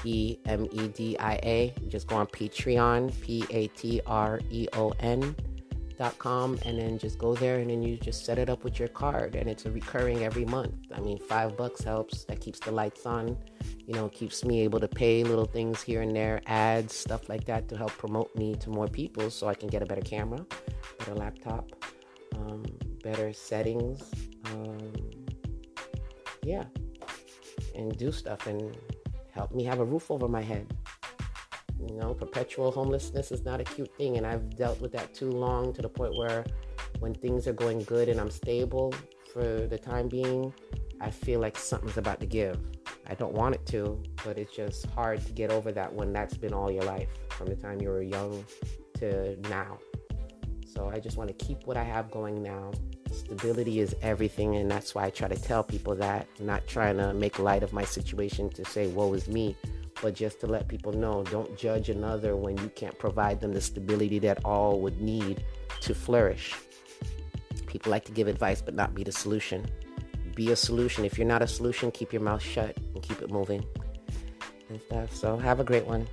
E 0.04 0.38
M 0.46 0.68
E 0.72 0.88
D 0.88 1.18
I 1.20 1.34
A. 1.44 1.74
Just 1.88 2.08
go 2.08 2.16
on 2.16 2.28
Patreon, 2.28 3.20
P 3.22 3.46
A 3.52 3.68
T 3.68 4.02
R 4.06 4.40
E 4.50 4.68
O 4.74 4.94
N 5.00 5.36
dot 5.98 6.18
com 6.20 6.60
and 6.64 6.78
then 6.78 6.98
just 7.00 7.18
go 7.18 7.34
there 7.34 7.58
and 7.58 7.72
then 7.72 7.82
you 7.82 7.98
just 7.98 8.24
set 8.24 8.38
it 8.38 8.50
up 8.50 8.64
with 8.64 8.78
your 8.78 8.88
card 8.88 9.36
and 9.36 9.50
it's 9.50 9.66
a 9.66 9.72
recurring 9.72 10.24
every 10.24 10.46
month 10.46 10.76
i 10.94 11.00
mean 11.00 11.18
five 11.18 11.58
bucks 11.58 11.84
helps 11.84 12.24
that 12.26 12.40
keeps 12.40 12.60
the 12.60 12.72
lights 12.72 13.08
on 13.08 13.36
you 13.88 13.96
know 13.96 14.08
keeps 14.10 14.46
me 14.46 14.62
able 14.62 14.80
to 14.80 14.88
pay 14.88 15.24
little 15.24 15.46
things 15.46 15.82
here 15.82 16.04
and 16.04 16.16
there 16.16 16.40
ads 16.46 16.94
stuff 16.94 17.28
like 17.30 17.46
that 17.46 17.68
to 17.68 17.76
help 17.76 17.92
promote 17.98 18.34
me 18.36 18.54
to 18.56 18.70
more 18.70 18.88
people 18.88 19.32
so 19.32 19.48
i 19.48 19.56
can 19.56 19.68
get 19.68 19.82
a 19.82 19.86
better 19.88 20.02
camera 20.02 20.46
better 21.00 21.16
laptop 21.16 21.77
um, 22.36 22.64
better 23.04 23.34
settings. 23.34 24.04
Um, 24.46 24.92
yeah, 26.44 26.64
and 27.76 27.98
do 27.98 28.12
stuff 28.12 28.48
and 28.48 28.78
help 29.32 29.54
me 29.54 29.64
have 29.64 29.80
a 29.80 29.86
roof 29.86 30.10
over 30.10 30.28
my 30.28 30.42
head. 30.42 30.74
You 31.80 31.96
know, 31.96 32.14
perpetual 32.14 32.72
homelessness 32.72 33.32
is 33.32 33.44
not 33.44 33.62
a 33.62 33.64
cute 33.64 33.96
thing, 33.98 34.18
and 34.18 34.26
I've 34.26 34.56
dealt 34.56 34.82
with 34.82 34.92
that 34.94 35.14
too 35.14 35.30
long 35.30 35.74
to 35.74 35.82
the 35.82 35.90
point 35.90 36.16
where 36.16 36.46
when 37.00 37.14
things 37.14 37.48
are 37.48 37.54
going 37.54 37.84
good 37.84 38.10
and 38.10 38.20
I'm 38.20 38.32
stable 38.32 38.94
for 39.32 39.68
the 39.68 39.78
time 39.78 40.08
being, 40.08 40.54
I 41.00 41.12
feel 41.12 41.40
like 41.40 41.58
something's 41.58 41.98
about 41.98 42.20
to 42.22 42.26
give. 42.26 42.60
I 43.10 43.14
don't 43.14 43.34
want 43.34 43.56
it 43.56 43.66
to, 43.68 44.02
but 44.26 44.38
it's 44.38 44.54
just 44.56 44.88
hard 44.88 45.26
to 45.26 45.32
get 45.32 45.52
over 45.52 45.72
that 45.72 45.94
when 45.94 46.12
that's 46.12 46.36
been 46.36 46.54
all 46.54 46.72
your 46.72 46.84
life 46.84 47.08
from 47.30 47.48
the 47.48 47.56
time 47.56 47.80
you 47.82 47.90
were 47.90 48.02
young 48.02 48.44
to 49.00 49.38
now. 49.50 49.78
So 50.74 50.90
I 50.90 51.00
just 51.00 51.18
want 51.18 51.30
to 51.30 51.46
keep 51.46 51.66
what 51.66 51.78
I 51.78 51.84
have 51.84 52.12
going 52.12 52.44
now. 52.44 52.72
Stability 53.12 53.80
is 53.80 53.96
everything, 54.02 54.56
and 54.58 54.70
that's 54.70 54.94
why 54.94 55.06
I 55.06 55.10
try 55.10 55.28
to 55.28 55.42
tell 55.42 55.64
people 55.64 55.96
that, 55.96 56.28
not 56.40 56.68
trying 56.68 56.98
to 56.98 57.14
make 57.14 57.40
light 57.40 57.64
of 57.64 57.74
my 57.74 57.84
situation 57.84 58.50
to 58.52 58.66
say, 58.66 58.88
woe 58.88 59.14
is 59.14 59.28
me, 59.28 59.56
but 60.02 60.14
just 60.14 60.40
to 60.42 60.48
let 60.48 60.68
people 60.68 60.92
know 60.92 61.24
don't 61.24 61.58
judge 61.58 61.90
another 61.90 62.36
when 62.36 62.58
you 62.58 62.70
can't 62.76 62.98
provide 63.00 63.42
them 63.42 63.54
the 63.54 63.62
stability 63.62 64.20
that 64.20 64.44
all 64.46 64.80
would 64.82 65.02
need 65.02 65.44
to 65.82 65.96
flourish. 65.96 66.54
People 67.66 67.92
like 67.92 68.06
to 68.06 68.12
give 68.12 68.28
advice, 68.28 68.62
but 68.62 68.76
not 68.76 68.94
be 68.94 69.04
the 69.04 69.12
solution. 69.12 69.66
Be 70.36 70.52
a 70.52 70.56
solution. 70.56 71.06
If 71.06 71.18
you're 71.18 71.28
not 71.28 71.42
a 71.42 71.48
solution, 71.48 71.92
keep 71.92 72.14
your 72.14 72.22
mouth 72.22 72.42
shut 72.42 72.78
and 72.94 73.02
keep 73.02 73.22
it 73.22 73.32
moving 73.32 73.66
and 74.70 74.82
stuff. 74.82 75.16
So 75.16 75.38
have 75.38 75.60
a 75.60 75.64
great 75.64 75.86
one. 75.86 76.08